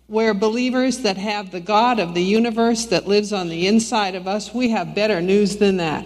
[0.08, 4.28] We're believers that have the God of the universe that lives on the inside of
[4.28, 4.53] us.
[4.53, 6.06] We have better news than that.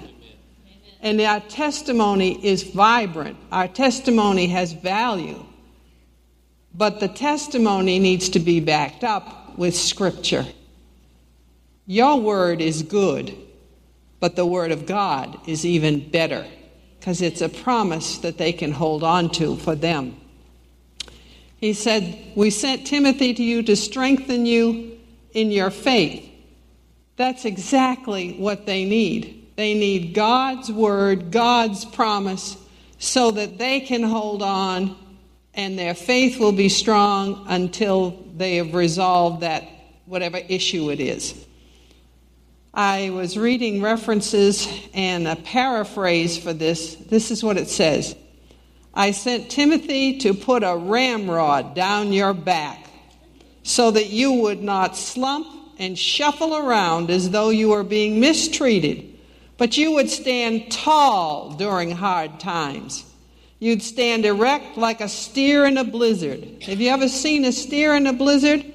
[1.01, 5.45] And our testimony is vibrant, our testimony has value.
[6.73, 10.45] But the testimony needs to be backed up with Scripture.
[11.87, 13.35] Your word is good,
[14.19, 16.45] but the word of God is even better
[16.99, 20.19] because it's a promise that they can hold on to for them.
[21.57, 24.99] He said, We sent Timothy to you to strengthen you
[25.33, 26.29] in your faith.
[27.15, 29.38] That's exactly what they need.
[29.59, 32.55] They need God's word, God's promise,
[32.97, 34.95] so that they can hold on
[35.53, 39.67] and their faith will be strong until they have resolved that
[40.05, 41.35] whatever issue it is.
[42.73, 46.95] I was reading references and a paraphrase for this.
[46.95, 48.15] This is what it says
[48.93, 52.89] I sent Timothy to put a ramrod down your back
[53.63, 55.47] so that you would not slump
[55.77, 59.18] and shuffle around as though you were being mistreated,
[59.59, 63.05] but you would stand tall during hard times.
[63.59, 66.63] You'd stand erect like a steer in a blizzard.
[66.63, 68.65] Have you ever seen a steer in a blizzard?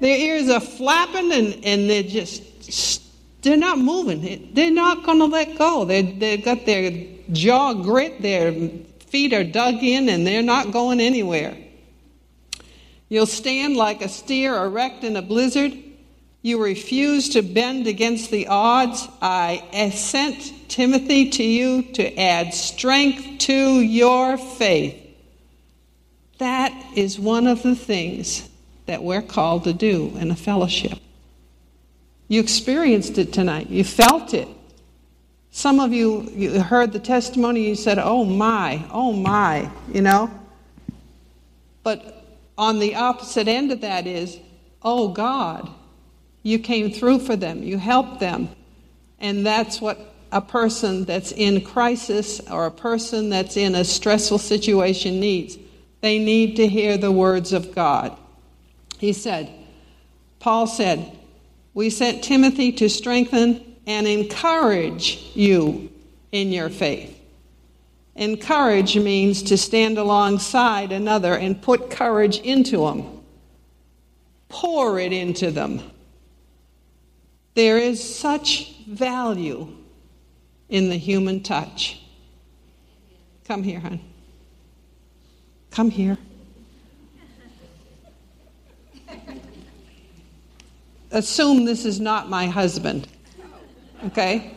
[0.00, 3.02] Their ears are flapping and, and they're just
[3.42, 4.50] they're not moving.
[4.54, 5.84] They're not going to let go.
[5.84, 8.52] They, they've got their jaw grit, their
[9.06, 11.56] feet are dug in, and they're not going anywhere.
[13.08, 15.72] You'll stand like a steer erect in a blizzard.
[16.42, 19.06] You refuse to bend against the odds.
[19.20, 24.96] I sent Timothy to you to add strength to your faith.
[26.38, 28.48] That is one of the things
[28.86, 30.98] that we're called to do in a fellowship.
[32.28, 33.68] You experienced it tonight.
[33.68, 34.48] You felt it.
[35.50, 40.30] Some of you, you heard the testimony, you said, oh my, oh my, you know?
[41.82, 42.24] But
[42.56, 44.38] on the opposite end of that is,
[44.82, 45.68] oh God,
[46.42, 48.48] you came through for them, you helped them.
[49.18, 54.38] And that's what a person that's in crisis or a person that's in a stressful
[54.38, 55.58] situation needs.
[56.00, 58.16] They need to hear the words of God.
[58.98, 59.50] He said,
[60.38, 61.18] Paul said,
[61.74, 65.90] we sent Timothy to strengthen and encourage you
[66.32, 67.16] in your faith.
[68.16, 73.20] Encourage means to stand alongside another and put courage into them,
[74.48, 75.80] pour it into them.
[77.54, 79.76] There is such value
[80.68, 82.00] in the human touch.
[83.44, 84.00] Come here, hon.
[85.70, 86.16] Come here.
[91.10, 93.08] assume this is not my husband.
[94.06, 94.54] Okay?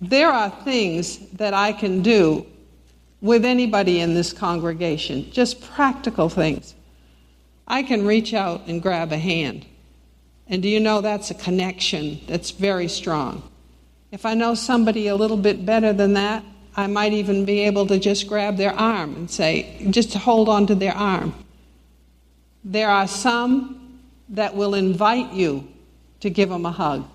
[0.00, 2.46] There are things that I can do
[3.20, 6.74] with anybody in this congregation, just practical things.
[7.66, 9.64] I can reach out and grab a hand.
[10.48, 13.42] And do you know that's a connection that's very strong?
[14.12, 16.44] If I know somebody a little bit better than that,
[16.76, 20.66] I might even be able to just grab their arm and say, just hold on
[20.66, 21.34] to their arm.
[22.64, 25.66] There are some that will invite you
[26.20, 27.08] to give them a hug.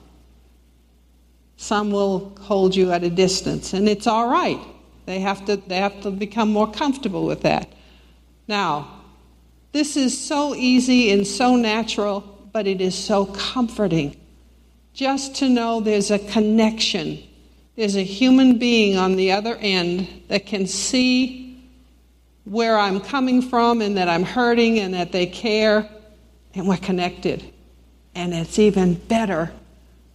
[1.58, 4.60] Some will hold you at a distance, and it's all right.
[5.06, 7.72] They have to, they have to become more comfortable with that.
[8.48, 9.04] Now,
[9.72, 14.16] this is so easy and so natural, but it is so comforting
[14.94, 17.22] just to know there's a connection.
[17.76, 21.64] There's a human being on the other end that can see
[22.44, 25.90] where I'm coming from and that I'm hurting and that they care,
[26.54, 27.44] and we're connected.
[28.16, 29.52] And it's even better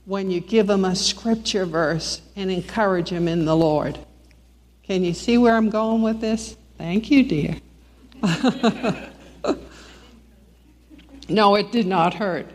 [0.05, 3.99] when you give them a scripture verse and encourage them in the Lord.
[4.83, 6.57] Can you see where I'm going with this?
[6.79, 7.57] Thank you, dear.
[11.29, 12.47] no, it did not hurt.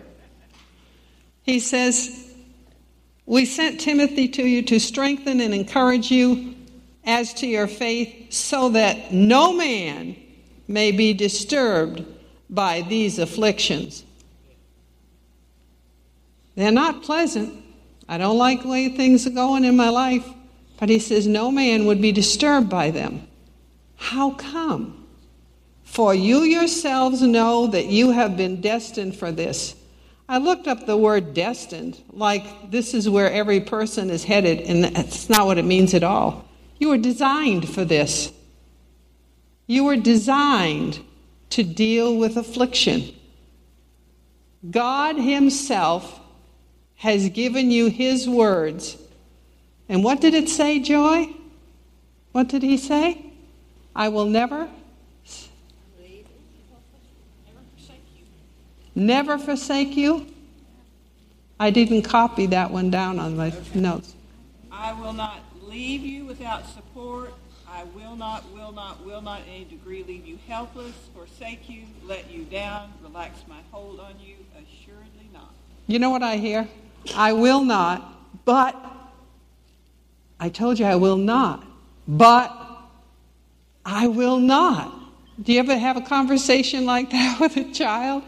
[1.44, 2.34] He says,
[3.26, 6.56] We sent Timothy to you to strengthen and encourage you
[7.04, 10.16] as to your faith, so that no man
[10.68, 12.06] may be disturbed
[12.50, 14.04] by these afflictions.
[16.56, 17.64] They're not pleasant.
[18.08, 20.28] I don't like the way things are going in my life.
[20.80, 23.28] But he says, No man would be disturbed by them.
[23.96, 25.01] How come?
[25.92, 29.76] For you yourselves know that you have been destined for this.
[30.30, 34.86] I looked up the word destined, like this is where every person is headed, and
[34.86, 36.48] that's not what it means at all.
[36.80, 38.32] You were designed for this.
[39.68, 41.02] You were designed
[41.50, 43.14] to deal with affliction.
[44.70, 46.22] God Himself
[46.96, 48.96] has given you His words.
[49.90, 51.28] And what did it say, Joy?
[52.32, 53.26] What did He say?
[53.94, 54.70] I will never.
[58.96, 60.28] Never forsake you.
[61.60, 64.16] I didn't copy that one down on my notes.
[64.72, 67.34] I will not leave you without support.
[67.70, 71.84] I will not, will not, will not in any degree leave you helpless, forsake you,
[72.04, 74.36] let you down, relax my hold on you.
[74.54, 75.54] Assuredly not.
[75.88, 76.68] You know what I hear?
[77.16, 78.76] I will not, but
[80.40, 81.64] I told you I will not,
[82.08, 82.52] but
[83.86, 84.94] I will not.
[85.42, 88.24] Do you ever have a conversation like that with a child?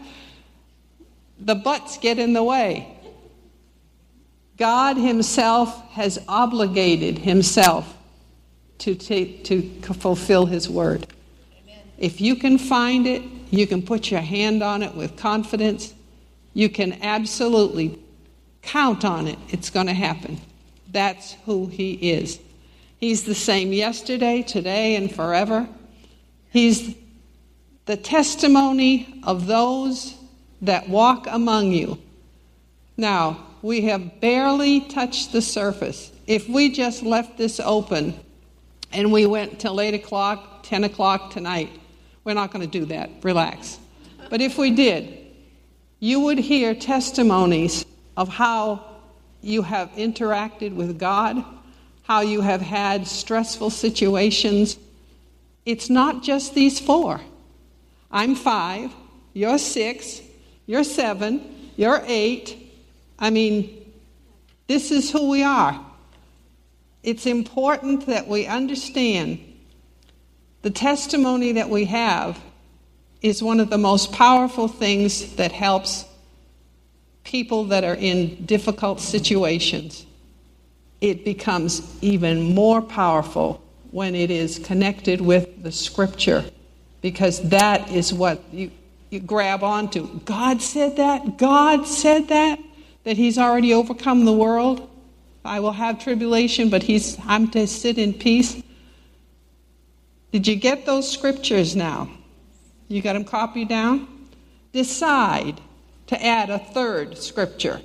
[1.44, 2.90] The buts get in the way.
[4.56, 7.96] God Himself has obligated Himself
[8.78, 9.62] to, take, to
[9.94, 11.06] fulfill His word.
[11.62, 11.82] Amen.
[11.98, 15.92] If you can find it, you can put your hand on it with confidence.
[16.54, 17.98] You can absolutely
[18.62, 19.38] count on it.
[19.50, 20.40] It's going to happen.
[20.90, 22.40] That's who He is.
[22.96, 25.68] He's the same yesterday, today, and forever.
[26.50, 26.96] He's
[27.84, 30.13] the testimony of those
[30.66, 31.98] that walk among you.
[32.96, 36.12] Now, we have barely touched the surface.
[36.26, 38.14] If we just left this open
[38.92, 41.70] and we went till 8 o'clock, 10 o'clock tonight,
[42.24, 43.10] we're not going to do that.
[43.22, 43.78] Relax.
[44.30, 45.18] But if we did,
[46.00, 47.84] you would hear testimonies
[48.16, 48.84] of how
[49.42, 51.44] you have interacted with God,
[52.02, 54.78] how you have had stressful situations.
[55.66, 57.20] It's not just these four.
[58.10, 58.92] I'm five,
[59.32, 60.20] you're six,
[60.66, 62.56] you're seven, you're eight.
[63.18, 63.92] I mean,
[64.66, 65.84] this is who we are.
[67.02, 69.38] It's important that we understand
[70.62, 72.40] the testimony that we have
[73.20, 76.06] is one of the most powerful things that helps
[77.22, 80.06] people that are in difficult situations.
[81.00, 86.44] It becomes even more powerful when it is connected with the scripture
[87.02, 88.70] because that is what you,
[89.14, 90.20] you grab onto.
[90.20, 91.38] God said that?
[91.38, 92.58] God said that?
[93.04, 94.90] That He's already overcome the world?
[95.44, 98.62] I will have tribulation, but he's, I'm to sit in peace.
[100.32, 102.08] Did you get those scriptures now?
[102.88, 104.08] You got them copied down?
[104.72, 105.60] Decide
[106.06, 107.80] to add a third scripture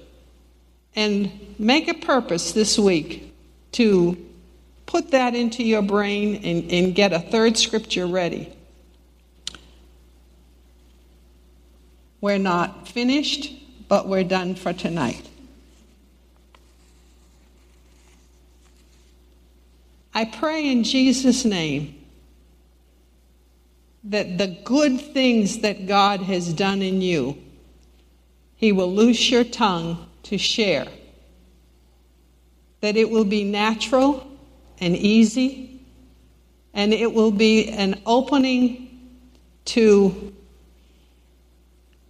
[0.96, 3.34] and make a purpose this week
[3.74, 4.18] to
[4.86, 8.52] put that into your brain and, and get a third scripture ready.
[12.22, 13.53] We're not finished,
[13.88, 15.30] but we're done for tonight.
[20.13, 21.95] I pray in Jesus' name
[24.03, 27.38] that the good things that God has done in you,
[28.55, 30.88] He will loose your tongue to share.
[32.82, 34.28] That it will be natural
[34.80, 35.82] and easy,
[36.74, 38.88] and it will be an opening
[39.65, 40.34] to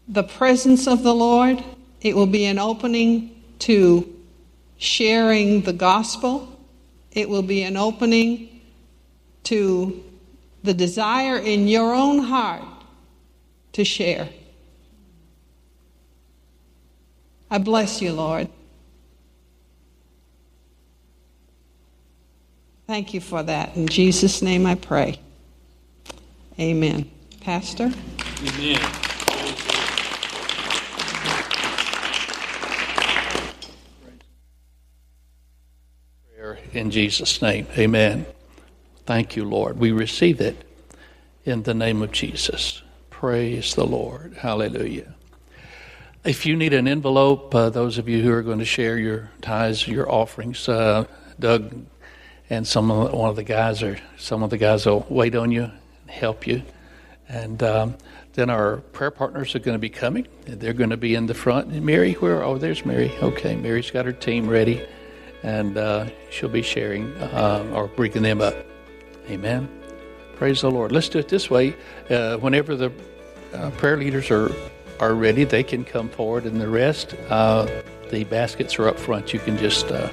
[0.09, 1.63] the presence of the Lord.
[2.01, 4.13] It will be an opening to
[4.77, 6.59] sharing the gospel.
[7.11, 8.61] It will be an opening
[9.43, 10.03] to
[10.63, 12.63] the desire in your own heart
[13.73, 14.29] to share.
[17.51, 18.49] I bless you, Lord.
[22.87, 23.75] Thank you for that.
[23.75, 25.19] In Jesus' name I pray.
[26.59, 27.09] Amen.
[27.41, 27.91] Pastor?
[28.43, 29.08] Amen.
[36.73, 37.67] In Jesus' name.
[37.77, 38.25] Amen.
[39.05, 39.79] Thank you, Lord.
[39.79, 40.63] We receive it
[41.43, 42.81] in the name of Jesus.
[43.09, 44.35] Praise the Lord.
[44.35, 45.15] Hallelujah.
[46.23, 49.31] If you need an envelope, uh, those of you who are going to share your
[49.41, 51.05] tithes, your offerings, uh,
[51.39, 51.73] Doug
[52.49, 55.51] and some of, one of the guys are some of the guys will wait on
[55.51, 55.71] you,
[56.07, 56.61] help you,
[57.27, 57.95] and um,
[58.33, 60.27] then our prayer partners are going to be coming.
[60.45, 61.69] They're going to be in the front.
[61.69, 62.43] Mary, where?
[62.43, 63.11] Oh, there's Mary.
[63.21, 64.85] Okay, Mary's got her team ready
[65.43, 68.55] and uh, she'll be sharing uh, or bringing them up.
[69.29, 69.69] Amen.
[70.35, 70.91] Praise the Lord.
[70.91, 71.75] Let's do it this way.
[72.09, 72.91] Uh, whenever the
[73.53, 74.51] uh, prayer leaders are
[74.99, 77.65] are ready, they can come forward, and the rest, uh,
[78.09, 79.33] the baskets are up front.
[79.33, 80.09] You can just uh,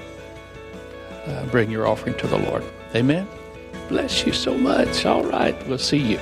[1.51, 2.64] bring your offering to the Lord.
[2.95, 3.27] Amen.
[3.89, 5.05] Bless you so much.
[5.05, 5.57] All right.
[5.66, 6.20] We'll see you.